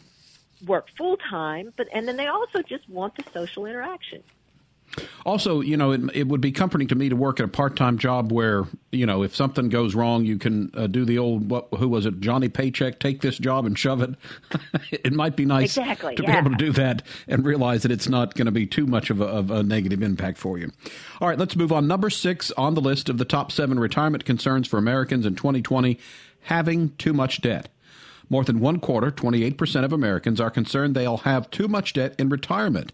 work 0.65 0.87
full 0.97 1.17
time, 1.17 1.73
but 1.77 1.87
and 1.93 2.07
then 2.07 2.17
they 2.17 2.27
also 2.27 2.61
just 2.61 2.87
want 2.89 3.15
the 3.15 3.23
social 3.33 3.65
interaction. 3.65 4.23
Also, 5.25 5.61
you 5.61 5.77
know, 5.77 5.91
it, 5.91 6.01
it 6.13 6.27
would 6.27 6.41
be 6.41 6.51
comforting 6.51 6.87
to 6.87 6.95
me 6.95 7.09
to 7.09 7.15
work 7.15 7.39
at 7.39 7.45
a 7.45 7.49
part-time 7.49 7.97
job 7.97 8.31
where, 8.31 8.65
you 8.91 9.05
know, 9.05 9.23
if 9.23 9.35
something 9.35 9.69
goes 9.69 9.95
wrong, 9.95 10.25
you 10.25 10.37
can 10.37 10.71
uh, 10.73 10.87
do 10.87 11.05
the 11.05 11.17
old 11.17 11.49
what? 11.49 11.67
Who 11.77 11.87
was 11.87 12.05
it? 12.05 12.19
Johnny 12.19 12.49
Paycheck, 12.49 12.99
take 12.99 13.21
this 13.21 13.37
job 13.37 13.65
and 13.65 13.77
shove 13.77 14.01
it. 14.01 14.15
it 14.91 15.13
might 15.13 15.35
be 15.35 15.45
nice 15.45 15.77
exactly, 15.77 16.15
to 16.15 16.23
yeah. 16.23 16.31
be 16.31 16.37
able 16.37 16.51
to 16.51 16.57
do 16.57 16.71
that 16.73 17.03
and 17.27 17.45
realize 17.45 17.83
that 17.83 17.91
it's 17.91 18.09
not 18.09 18.35
going 18.35 18.47
to 18.47 18.51
be 18.51 18.65
too 18.65 18.85
much 18.85 19.09
of 19.09 19.21
a, 19.21 19.25
of 19.25 19.51
a 19.51 19.63
negative 19.63 20.03
impact 20.03 20.37
for 20.37 20.57
you. 20.57 20.71
All 21.21 21.27
right, 21.27 21.37
let's 21.37 21.55
move 21.55 21.71
on. 21.71 21.87
Number 21.87 22.09
six 22.09 22.51
on 22.51 22.73
the 22.73 22.81
list 22.81 23.07
of 23.07 23.17
the 23.17 23.25
top 23.25 23.51
seven 23.51 23.79
retirement 23.79 24.25
concerns 24.25 24.67
for 24.67 24.77
Americans 24.77 25.25
in 25.25 25.35
2020: 25.35 25.99
having 26.41 26.89
too 26.97 27.13
much 27.13 27.41
debt. 27.41 27.69
More 28.31 28.45
than 28.45 28.61
one 28.61 28.79
quarter, 28.79 29.11
28% 29.11 29.83
of 29.83 29.91
Americans, 29.91 30.39
are 30.39 30.49
concerned 30.49 30.95
they'll 30.95 31.17
have 31.17 31.51
too 31.51 31.67
much 31.67 31.91
debt 31.91 32.15
in 32.17 32.29
retirement. 32.29 32.93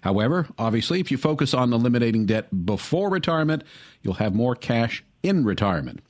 However, 0.00 0.48
obviously, 0.56 0.98
if 0.98 1.10
you 1.10 1.18
focus 1.18 1.52
on 1.52 1.74
eliminating 1.74 2.24
debt 2.24 2.64
before 2.64 3.10
retirement, 3.10 3.64
you'll 4.00 4.14
have 4.14 4.34
more 4.34 4.54
cash 4.54 5.04
in 5.22 5.44
retirement. 5.44 6.00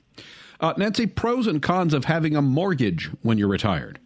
Uh, 0.61 0.75
Nancy, 0.77 1.09
pros 1.09 1.49
and 1.49 1.61
cons 1.61 1.93
of 1.93 2.05
having 2.05 2.37
a 2.37 2.41
mortgage 2.41 3.11
when 3.23 3.37
you're 3.37 3.49
retired. 3.49 3.99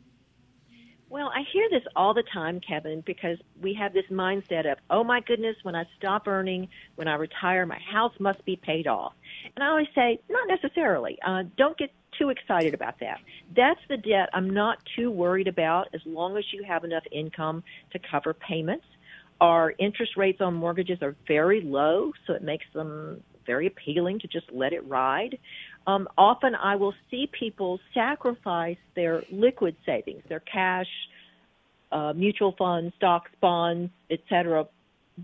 Well, 1.10 1.28
I 1.28 1.42
hear 1.52 1.68
this 1.70 1.82
all 1.94 2.14
the 2.14 2.24
time, 2.32 2.58
Kevin, 2.66 3.02
because 3.04 3.36
we 3.60 3.74
have 3.74 3.92
this 3.92 4.06
mindset 4.10 4.72
of, 4.72 4.78
oh 4.88 5.04
my 5.04 5.20
goodness, 5.20 5.56
when 5.64 5.76
I 5.76 5.84
stop 5.98 6.26
earning, 6.26 6.68
when 6.94 7.08
I 7.08 7.16
retire, 7.16 7.66
my 7.66 7.78
house 7.78 8.14
must 8.18 8.42
be 8.46 8.56
paid 8.56 8.86
off. 8.86 9.12
And 9.54 9.62
I 9.62 9.68
always 9.68 9.88
say, 9.94 10.18
not 10.30 10.48
necessarily. 10.48 11.18
Uh, 11.22 11.42
don't 11.58 11.76
get 11.76 11.90
too 12.22 12.30
excited 12.30 12.74
about 12.74 13.00
that. 13.00 13.20
That's 13.56 13.80
the 13.88 13.96
debt 13.96 14.28
I'm 14.32 14.50
not 14.50 14.78
too 14.96 15.10
worried 15.10 15.48
about 15.48 15.88
as 15.92 16.00
long 16.06 16.36
as 16.36 16.44
you 16.52 16.62
have 16.62 16.84
enough 16.84 17.02
income 17.10 17.64
to 17.92 17.98
cover 17.98 18.32
payments. 18.32 18.84
Our 19.40 19.74
interest 19.78 20.16
rates 20.16 20.40
on 20.40 20.54
mortgages 20.54 20.98
are 21.02 21.16
very 21.26 21.60
low, 21.60 22.12
so 22.26 22.34
it 22.34 22.42
makes 22.42 22.64
them 22.74 23.22
very 23.44 23.66
appealing 23.66 24.20
to 24.20 24.28
just 24.28 24.46
let 24.52 24.72
it 24.72 24.86
ride. 24.86 25.36
Um, 25.86 26.06
often 26.16 26.54
I 26.54 26.76
will 26.76 26.94
see 27.10 27.28
people 27.32 27.80
sacrifice 27.92 28.76
their 28.94 29.24
liquid 29.32 29.74
savings, 29.84 30.22
their 30.28 30.40
cash, 30.40 30.86
uh, 31.90 32.12
mutual 32.14 32.52
funds, 32.52 32.94
stocks, 32.96 33.32
bonds, 33.40 33.90
etc., 34.10 34.68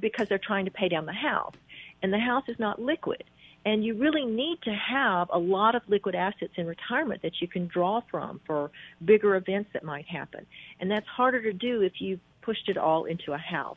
because 0.01 0.29
they're 0.29 0.39
trying 0.39 0.65
to 0.65 0.73
pay 0.73 0.89
down 0.89 1.07
the 1.07 1.13
house. 1.13 1.55
And 2.03 2.13
the 2.13 2.19
house 2.19 2.45
is 2.49 2.59
not 2.59 2.81
liquid. 2.83 3.23
And 3.65 3.85
you 3.85 3.99
really 3.99 4.25
need 4.25 4.59
to 4.63 4.71
have 4.73 5.29
a 5.33 5.39
lot 5.39 5.75
of 5.75 5.83
liquid 5.89 6.15
assets 6.15 6.53
in 6.57 6.67
retirement 6.67 7.23
that 7.23 7.41
you 7.41 7.49
can 7.49 7.67
draw 7.67 8.01
from 8.11 8.41
for 8.47 8.71
bigger 9.05 9.37
events 9.37 9.71
that 9.75 9.85
might 9.85 10.07
happen. 10.07 10.47
And 10.81 10.91
that's 10.91 11.07
harder 11.07 11.43
to 11.43 11.53
do 11.53 11.83
if 11.83 12.01
you 12.01 12.19
pushed 12.41 12.69
it 12.69 12.79
all 12.79 13.05
into 13.05 13.33
a 13.33 13.39
house. 13.39 13.77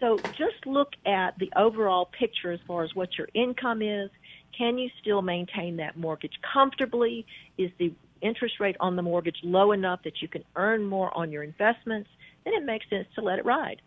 So 0.00 0.22
just 0.30 0.66
look 0.66 0.88
at 1.06 1.38
the 1.38 1.50
overall 1.56 2.08
picture 2.18 2.52
as 2.52 2.60
far 2.66 2.84
as 2.84 2.94
what 2.94 3.18
your 3.18 3.28
income 3.34 3.82
is. 3.82 4.10
Can 4.56 4.78
you 4.78 4.88
still 5.00 5.22
maintain 5.22 5.76
that 5.78 5.96
mortgage 5.96 6.34
comfortably? 6.52 7.26
Is 7.58 7.70
the 7.78 7.92
interest 8.22 8.54
rate 8.60 8.76
on 8.80 8.96
the 8.96 9.02
mortgage 9.02 9.36
low 9.42 9.72
enough 9.72 10.00
that 10.04 10.22
you 10.22 10.28
can 10.28 10.44
earn 10.54 10.84
more 10.84 11.16
on 11.16 11.30
your 11.30 11.42
investments? 11.42 12.08
Then 12.44 12.54
it 12.54 12.64
makes 12.64 12.88
sense 12.88 13.06
to 13.16 13.22
let 13.22 13.38
it 13.38 13.44
ride. 13.44 13.82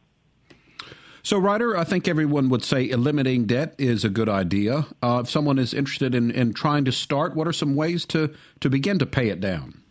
So, 1.22 1.38
Ryder, 1.38 1.76
I 1.78 1.84
think 1.84 2.08
everyone 2.08 2.50
would 2.50 2.64
say 2.64 2.90
eliminating 2.90 3.46
debt 3.46 3.76
is 3.78 4.06
a 4.06 4.10
good 4.10 4.30
idea. 4.30 4.86
Uh, 5.04 5.22
if 5.24 5.30
someone 5.30 5.60
is 5.60 5.74
interested 5.74 6.16
in, 6.16 6.32
in 6.32 6.54
trying 6.54 6.86
to 6.86 6.92
start, 6.92 7.36
what 7.36 7.48
are 7.48 7.54
some 7.54 7.76
ways 7.76 8.06
to, 8.08 8.34
to 8.62 8.70
begin 8.70 9.00
to 9.00 9.06
pay 9.06 9.30
it 9.30 9.40
down? 9.40 9.82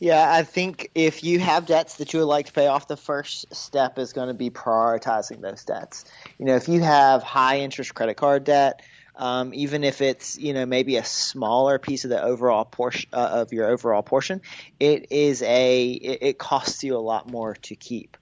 Yeah, 0.00 0.32
I 0.32 0.44
think 0.44 0.90
if 0.94 1.22
you 1.22 1.40
have 1.40 1.66
debts 1.66 1.96
that 1.96 2.14
you 2.14 2.20
would 2.20 2.26
like 2.26 2.46
to 2.46 2.52
pay 2.52 2.66
off, 2.66 2.88
the 2.88 2.96
first 2.96 3.54
step 3.54 3.98
is 3.98 4.14
going 4.14 4.28
to 4.28 4.34
be 4.34 4.48
prioritizing 4.48 5.42
those 5.42 5.62
debts. 5.66 6.06
You 6.38 6.46
know, 6.46 6.56
if 6.56 6.68
you 6.68 6.80
have 6.80 7.22
high 7.22 7.60
interest 7.60 7.94
credit 7.94 8.14
card 8.14 8.44
debt, 8.44 8.80
um, 9.14 9.52
even 9.52 9.84
if 9.84 10.00
it's 10.00 10.38
you 10.38 10.54
know 10.54 10.64
maybe 10.64 10.96
a 10.96 11.04
smaller 11.04 11.78
piece 11.78 12.04
of 12.04 12.10
the 12.10 12.22
overall 12.22 12.64
portion 12.64 13.10
uh, 13.12 13.42
of 13.42 13.52
your 13.52 13.68
overall 13.68 14.02
portion, 14.02 14.40
it 14.80 15.12
is 15.12 15.42
a 15.42 15.88
it, 15.88 16.18
it 16.22 16.38
costs 16.38 16.82
you 16.82 16.96
a 16.96 16.98
lot 16.98 17.30
more 17.30 17.54
to 17.54 17.76
keep. 17.76 18.16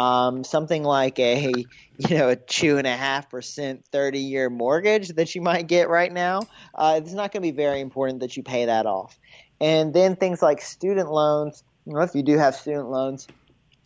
Um, 0.00 0.44
something 0.44 0.82
like 0.82 1.18
a 1.18 1.52
you 1.98 2.16
know 2.16 2.30
a 2.30 2.36
two 2.36 2.78
and 2.78 2.86
a 2.86 2.96
half 2.96 3.28
percent 3.28 3.84
thirty 3.92 4.20
year 4.20 4.48
mortgage 4.48 5.08
that 5.10 5.34
you 5.34 5.42
might 5.42 5.66
get 5.66 5.88
right 5.88 6.12
now, 6.12 6.42
uh, 6.74 7.00
it's 7.02 7.12
not 7.12 7.32
going 7.32 7.42
to 7.42 7.52
be 7.52 7.56
very 7.56 7.80
important 7.80 8.20
that 8.20 8.36
you 8.36 8.42
pay 8.42 8.64
that 8.64 8.86
off. 8.86 9.18
And 9.60 9.92
then 9.92 10.16
things 10.16 10.40
like 10.40 10.62
student 10.62 11.10
loans, 11.10 11.62
you 11.84 11.92
know, 11.92 12.00
if 12.00 12.14
you 12.14 12.22
do 12.22 12.38
have 12.38 12.54
student 12.54 12.88
loans, 12.88 13.28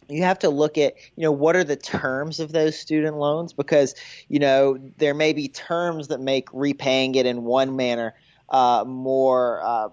you 0.09 0.23
have 0.23 0.39
to 0.41 0.51
look 0.51 0.79
at, 0.79 0.95
you 1.17 1.23
know, 1.23 1.33
what 1.33 1.57
are 1.57 1.65
the 1.65 1.77
terms 1.77 2.39
of 2.39 2.53
those 2.53 2.79
student 2.79 3.17
loans 3.17 3.53
because, 3.53 3.95
you 4.29 4.39
know, 4.39 4.79
there 4.99 5.15
may 5.15 5.33
be 5.33 5.49
terms 5.49 6.09
that 6.09 6.21
make 6.21 6.49
repaying 6.53 7.17
it 7.17 7.27
in 7.27 7.43
one 7.43 7.75
manner 7.75 8.15
uh, 8.51 8.85
more 8.87 9.61
uh, 9.65 9.89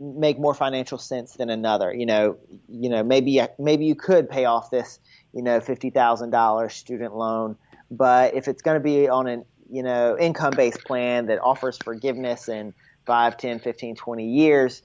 make 0.00 0.38
more 0.38 0.54
financial 0.54 0.98
sense 0.98 1.34
than 1.34 1.50
another. 1.50 1.94
You 1.94 2.06
know, 2.06 2.36
you 2.68 2.88
know, 2.88 3.02
maybe 3.02 3.40
maybe 3.58 3.84
you 3.84 3.94
could 3.94 4.28
pay 4.28 4.44
off 4.44 4.70
this, 4.70 4.98
you 5.32 5.42
know, 5.42 5.60
fifty 5.60 5.90
thousand 5.90 6.30
dollars 6.30 6.74
student 6.74 7.16
loan, 7.16 7.56
but 7.90 8.34
if 8.34 8.48
it's 8.48 8.62
going 8.62 8.76
to 8.76 8.84
be 8.84 9.08
on 9.08 9.26
an 9.26 9.44
you 9.70 9.82
know 9.82 10.16
income 10.18 10.54
based 10.56 10.84
plan 10.84 11.26
that 11.26 11.40
offers 11.40 11.78
forgiveness 11.78 12.48
in 12.48 12.74
5, 13.06 13.36
10, 13.36 13.58
15, 13.58 13.96
20 13.96 14.26
years, 14.26 14.82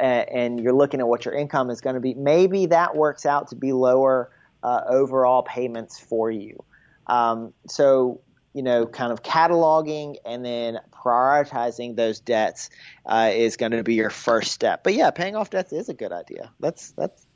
and 0.00 0.60
you're 0.60 0.72
looking 0.72 1.00
at 1.00 1.08
what 1.08 1.24
your 1.24 1.34
income 1.34 1.70
is 1.70 1.80
going 1.80 1.94
to 1.94 2.00
be, 2.00 2.14
maybe 2.14 2.66
that 2.66 2.96
works 2.96 3.26
out 3.26 3.48
to 3.48 3.56
be 3.56 3.72
lower 3.72 4.30
uh, 4.62 4.80
overall 4.88 5.42
payments 5.42 5.98
for 5.98 6.30
you. 6.30 6.62
Um, 7.06 7.52
so, 7.68 8.20
you 8.54 8.62
know, 8.62 8.86
kind 8.86 9.12
of 9.12 9.22
cataloging 9.22 10.16
and 10.24 10.44
then 10.44 10.78
prioritizing 10.90 11.96
those 11.96 12.20
debts 12.20 12.70
uh, 13.04 13.30
is 13.32 13.56
going 13.56 13.72
to 13.72 13.82
be 13.82 13.94
your 13.94 14.10
first 14.10 14.52
step. 14.52 14.82
But 14.84 14.94
yeah, 14.94 15.10
paying 15.10 15.36
off 15.36 15.50
debts 15.50 15.72
is 15.72 15.88
a 15.88 15.94
good 15.94 16.12
idea. 16.12 16.50
That's 16.60 16.92
that's 16.92 17.26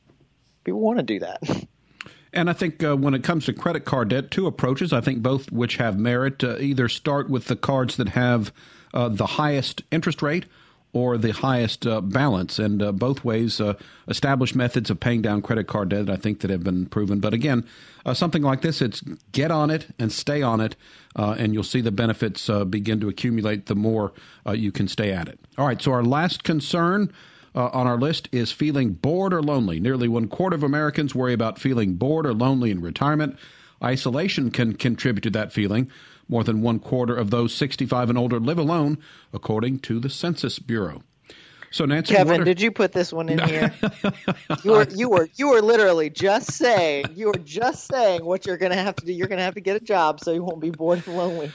people 0.65 0.81
want 0.81 0.99
to 0.99 1.05
do 1.05 1.19
that. 1.21 1.43
And 2.31 2.51
I 2.51 2.53
think 2.53 2.85
uh, 2.85 2.95
when 2.95 3.15
it 3.15 3.25
comes 3.25 3.47
to 3.47 3.55
credit 3.55 3.87
card 3.87 4.11
debt, 4.11 4.31
two 4.31 4.47
approaches. 4.47 4.93
I 4.93 5.01
think 5.01 5.23
both 5.23 5.51
which 5.51 5.77
have 5.77 5.99
merit. 5.99 6.45
Uh, 6.45 6.59
either 6.59 6.87
start 6.87 7.31
with 7.31 7.47
the 7.47 7.57
cards 7.57 7.97
that 7.97 8.11
have 8.11 8.53
uh, 8.93 9.09
the 9.09 9.25
highest 9.25 9.83
interest 9.91 10.21
rate 10.21 10.45
or 10.93 11.19
the 11.19 11.33
highest 11.33 11.87
uh, 11.87 12.01
balance. 12.01 12.59
And 12.59 12.83
uh, 12.83 12.93
both 12.93 13.25
ways, 13.25 13.61
uh, 13.61 13.75
established 14.09 14.57
methods 14.57 14.91
of 14.91 14.99
paying 14.99 15.23
down 15.23 15.43
credit 15.43 15.67
card 15.67 15.91
debt, 15.91 16.09
I 16.09 16.17
think, 16.17 16.41
that 16.41 16.51
have 16.51 16.65
been 16.65 16.87
proven. 16.87 17.21
But 17.21 17.35
again, 17.35 17.67
uh, 18.07 18.15
something 18.15 18.43
like 18.43 18.63
this, 18.63 18.81
it's 18.81 19.03
get 19.33 19.51
on 19.51 19.71
it 19.71 19.87
and 19.99 20.11
stay 20.11 20.41
on 20.43 20.61
it, 20.61 20.77
uh, 21.15 21.37
and 21.39 21.53
you'll 21.53 21.63
see 21.63 21.83
the 21.83 21.93
benefits 21.93 22.49
uh, 22.49 22.65
begin 22.65 23.01
to 23.01 23.09
accumulate 23.09 23.67
the 23.67 23.75
more 23.75 24.13
you 24.55 24.73
can 24.73 24.89
stay 24.89 25.13
at 25.13 25.29
it. 25.29 25.39
All 25.59 25.67
right, 25.67 25.81
so 25.81 25.93
our 25.93 26.03
last 26.03 26.43
concern. 26.43 27.13
on 27.55 27.87
our 27.87 27.99
list 27.99 28.29
is 28.31 28.53
feeling 28.53 28.93
bored 28.93 29.35
or 29.35 29.43
lonely. 29.43 29.81
Nearly 29.81 30.09
one 30.09 30.29
quarter 30.29 30.55
of 30.57 30.63
Americans 30.63 31.15
worry 31.15 31.35
about 31.35 31.59
feeling 31.59 31.95
bored 31.95 32.25
or 32.25 32.33
lonely 32.33 32.71
in 32.71 32.81
retirement. 32.81 33.37
Isolation 33.83 34.51
can 34.51 34.75
contribute 34.75 35.23
to 35.23 35.31
that 35.31 35.53
feeling. 35.53 35.91
More 36.29 36.45
than 36.45 36.61
one 36.61 36.79
quarter 36.79 37.17
of 37.17 37.31
those 37.31 37.55
65 37.55 38.11
and 38.11 38.19
older 38.19 38.39
live 38.39 38.59
alone, 38.59 38.99
according 39.33 39.79
to 39.81 39.99
the 39.99 40.11
Census 40.11 40.59
Bureau. 40.59 41.03
So 41.71 41.85
Nancy, 41.85 42.15
Kevin, 42.15 42.41
are... 42.41 42.45
did 42.45 42.61
you 42.61 42.71
put 42.71 42.93
this 42.93 43.13
one 43.13 43.29
in 43.29 43.39
here? 43.49 43.73
you 44.65 44.73
were 44.73 44.87
you 44.91 45.09
were 45.09 45.29
you 45.37 45.51
were 45.51 45.61
literally 45.61 46.11
just 46.11 46.53
saying 46.53 47.07
you 47.15 47.27
were 47.27 47.39
just 47.45 47.87
saying 47.87 48.25
what 48.25 48.47
you're 48.47 48.57
going 48.57 48.73
to 48.73 48.79
have 48.79 48.97
to 48.97 49.05
do. 49.05 49.13
You're 49.13 49.29
going 49.29 49.39
to 49.39 49.45
have 49.45 49.55
to 49.55 49.61
get 49.61 49.77
a 49.77 49.85
job 49.85 50.21
so 50.21 50.33
you 50.33 50.43
won't 50.43 50.61
be 50.61 50.71
bored 50.71 51.03
and 51.07 51.17
lonely. 51.17 51.53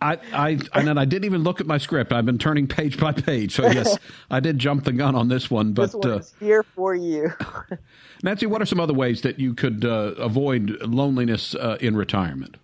I, 0.00 0.18
I 0.32 0.58
and 0.74 0.86
then 0.86 0.98
I 0.98 1.04
didn't 1.04 1.24
even 1.24 1.42
look 1.42 1.60
at 1.60 1.66
my 1.66 1.78
script. 1.78 2.12
I've 2.12 2.26
been 2.26 2.38
turning 2.38 2.66
page 2.66 2.98
by 2.98 3.12
page. 3.12 3.54
So 3.54 3.66
yes, 3.66 3.98
I 4.30 4.40
did 4.40 4.58
jump 4.58 4.84
the 4.84 4.92
gun 4.92 5.14
on 5.14 5.28
this 5.28 5.50
one. 5.50 5.72
But 5.72 5.86
this 5.86 5.94
one 5.94 6.10
uh, 6.10 6.16
is 6.18 6.34
here 6.38 6.62
for 6.62 6.94
you. 6.94 7.32
Nancy, 8.22 8.46
what 8.46 8.62
are 8.62 8.66
some 8.66 8.80
other 8.80 8.94
ways 8.94 9.22
that 9.22 9.38
you 9.38 9.54
could 9.54 9.84
uh, 9.84 10.14
avoid 10.18 10.80
loneliness 10.82 11.54
uh, 11.54 11.78
in 11.80 11.96
retirement? 11.96 12.56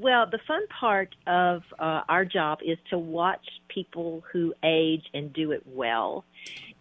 Well, 0.00 0.24
the 0.24 0.38
fun 0.46 0.66
part 0.68 1.14
of 1.26 1.62
uh, 1.78 2.02
our 2.08 2.24
job 2.24 2.60
is 2.64 2.78
to 2.88 2.98
watch 2.98 3.46
people 3.68 4.24
who 4.32 4.54
age 4.64 5.04
and 5.12 5.30
do 5.30 5.52
it 5.52 5.62
well. 5.66 6.24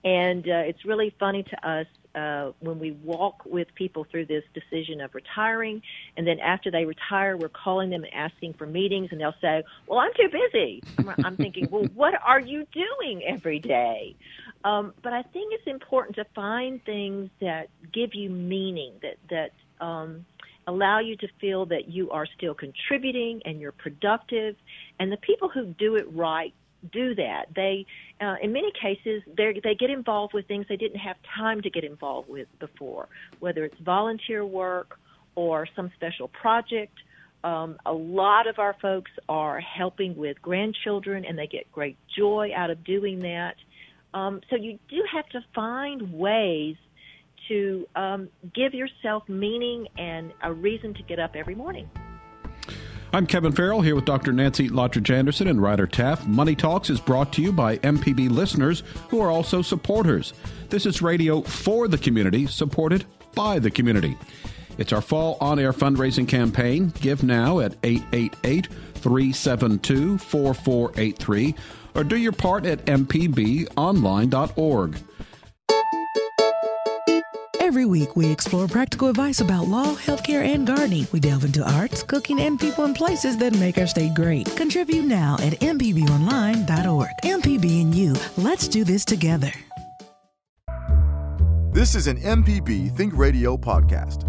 And 0.06 0.48
uh, 0.48 0.64
it's 0.66 0.86
really 0.86 1.14
funny 1.20 1.44
to 1.44 1.70
us 1.70 1.88
uh, 2.16 2.52
when 2.62 2.80
we 2.80 2.92
walk 2.92 3.44
with 3.46 3.68
people 3.76 4.06
through 4.10 4.28
this 4.28 4.44
decision 4.54 5.02
of 5.02 5.14
retiring, 5.14 5.82
and 6.16 6.26
then 6.26 6.40
after 6.40 6.72
they 6.72 6.86
retire, 6.86 7.36
we're 7.36 7.50
calling 7.50 7.90
them 7.90 8.06
and 8.06 8.14
asking 8.14 8.54
for 8.54 8.66
meetings, 8.66 9.10
and 9.12 9.20
they'll 9.20 9.36
say, 9.42 9.64
"Well, 9.86 10.00
I'm 10.00 10.12
too 10.16 10.30
busy." 10.30 10.82
I'm, 11.24 11.36
thinking, 11.36 11.68
"Well, 11.70 11.86
what 11.94 12.14
are 12.26 12.40
you 12.40 12.66
doing 12.72 13.22
every 13.28 13.60
day?" 13.60 14.16
Um, 14.64 14.94
but 15.04 15.14
I 15.14 15.24
think 15.24 15.54
it's 15.54 15.68
important 15.68 16.16
to 16.16 16.26
find 16.34 16.84
things 16.84 17.30
that 17.42 17.68
give 17.94 18.16
you 18.16 18.30
meaning, 18.30 18.94
that 19.02 19.18
that 19.30 19.86
um, 19.86 20.26
allow 20.70 21.00
you 21.00 21.16
to 21.18 21.28
feel 21.42 21.66
that 21.68 21.90
you 21.90 22.12
are 22.12 22.28
still 22.38 22.54
contributing 22.54 23.42
and 23.46 23.60
you're 23.60 23.72
productive. 23.72 24.56
And 25.00 25.12
the 25.12 25.18
people 25.18 25.50
who 25.50 25.66
do 25.66 25.96
it 25.96 26.08
right 26.14 26.54
do 26.92 27.16
that. 27.16 27.48
They, 27.56 27.86
uh, 28.22 28.36
in 28.42 28.54
many 28.54 28.72
cases, 28.72 29.22
they 29.36 29.76
get 29.78 29.90
involved 29.90 30.34
with 30.34 30.48
things 30.48 30.66
they 30.70 30.78
didn't 30.78 31.00
have 31.00 31.18
time 31.38 31.62
to 31.62 31.70
get 31.70 31.84
involved 31.84 32.30
with 32.30 32.48
before, 32.60 33.08
whether 33.40 33.66
it's 33.66 33.78
volunteer 33.80 34.46
work 34.46 34.98
or 35.36 35.68
some 35.76 35.92
special 35.96 36.28
project. 36.30 36.98
Um, 37.44 37.78
a 37.86 37.94
lot 37.94 38.48
of 38.48 38.60
our 38.60 38.76
folks 38.82 39.12
are 39.28 39.60
helping 39.60 40.16
with 40.16 40.42
grandchildren, 40.42 41.26
and 41.26 41.38
they 41.38 41.48
get 41.48 41.72
great 41.72 41.98
joy 42.18 42.52
out 42.56 42.70
of 42.70 42.84
doing 42.84 43.20
that. 43.20 43.56
Um, 44.14 44.42
so 44.50 44.56
you 44.56 44.80
do 44.90 45.04
have 45.12 45.28
to 45.30 45.42
find 45.54 46.14
ways 46.14 46.76
to 47.50 47.88
um, 47.96 48.30
give 48.54 48.74
yourself 48.74 49.28
meaning 49.28 49.88
and 49.98 50.32
a 50.44 50.54
reason 50.54 50.94
to 50.94 51.04
get 51.04 51.20
up 51.20 51.36
every 51.36 51.56
morning. 51.56 51.90
I'm 53.12 53.26
Kevin 53.26 53.52
Farrell 53.52 53.82
here 53.82 53.96
with 53.96 54.06
Dr. 54.06 54.32
Nancy 54.32 54.70
Lottridge 54.70 55.10
Anderson 55.10 55.48
and 55.48 55.60
Ryder 55.60 55.88
Taff. 55.88 56.28
Money 56.28 56.56
Talks 56.56 56.92
is 56.92 57.02
brought 57.02 57.34
to 57.34 57.42
you 57.42 57.52
by 57.52 57.78
MPB 57.78 58.30
listeners 58.30 58.84
who 59.10 59.20
are 59.20 59.32
also 59.32 59.64
supporters. 59.64 60.34
This 60.70 60.86
is 60.86 61.02
radio 61.02 61.42
for 61.42 61.88
the 61.88 61.98
community, 61.98 62.46
supported 62.46 63.06
by 63.34 63.58
the 63.58 63.72
community. 63.72 64.16
It's 64.78 64.94
our 64.94 65.02
fall 65.02 65.40
on 65.42 65.58
air 65.58 65.74
fundraising 65.74 66.28
campaign. 66.28 66.94
Give 67.02 67.24
now 67.24 67.60
at 67.60 67.76
888 67.84 68.68
372 68.94 70.20
4483 70.20 71.56
or 71.96 72.04
do 72.04 72.16
your 72.16 72.32
part 72.32 72.68
at 72.68 72.86
mpbonline.org. 72.86 73.68
Every 77.70 77.86
week, 77.86 78.16
we 78.16 78.26
explore 78.32 78.68
practical 78.68 79.10
advice 79.10 79.42
about 79.42 79.68
law, 79.68 79.94
healthcare, 79.94 80.44
and 80.44 80.66
gardening. 80.66 81.06
We 81.12 81.20
delve 81.20 81.46
into 81.46 81.62
arts, 81.72 82.02
cooking, 82.02 82.40
and 82.40 82.60
people 82.60 82.84
and 82.84 82.96
places 82.96 83.38
that 83.38 83.54
make 83.60 83.78
our 83.78 83.86
state 83.86 84.16
great. 84.16 84.48
Contribute 84.56 85.06
now 85.06 85.38
at 85.40 85.54
mpbonline.org. 85.60 87.10
MPB 87.24 87.82
and 87.84 87.94
you, 87.94 88.16
let's 88.38 88.68
do 88.68 88.84
this 88.84 89.06
together. 89.06 89.52
This 91.72 91.94
is 91.94 92.08
an 92.08 92.20
MPB 92.20 92.98
Think 92.98 93.16
Radio 93.16 93.56
podcast. 93.56 94.26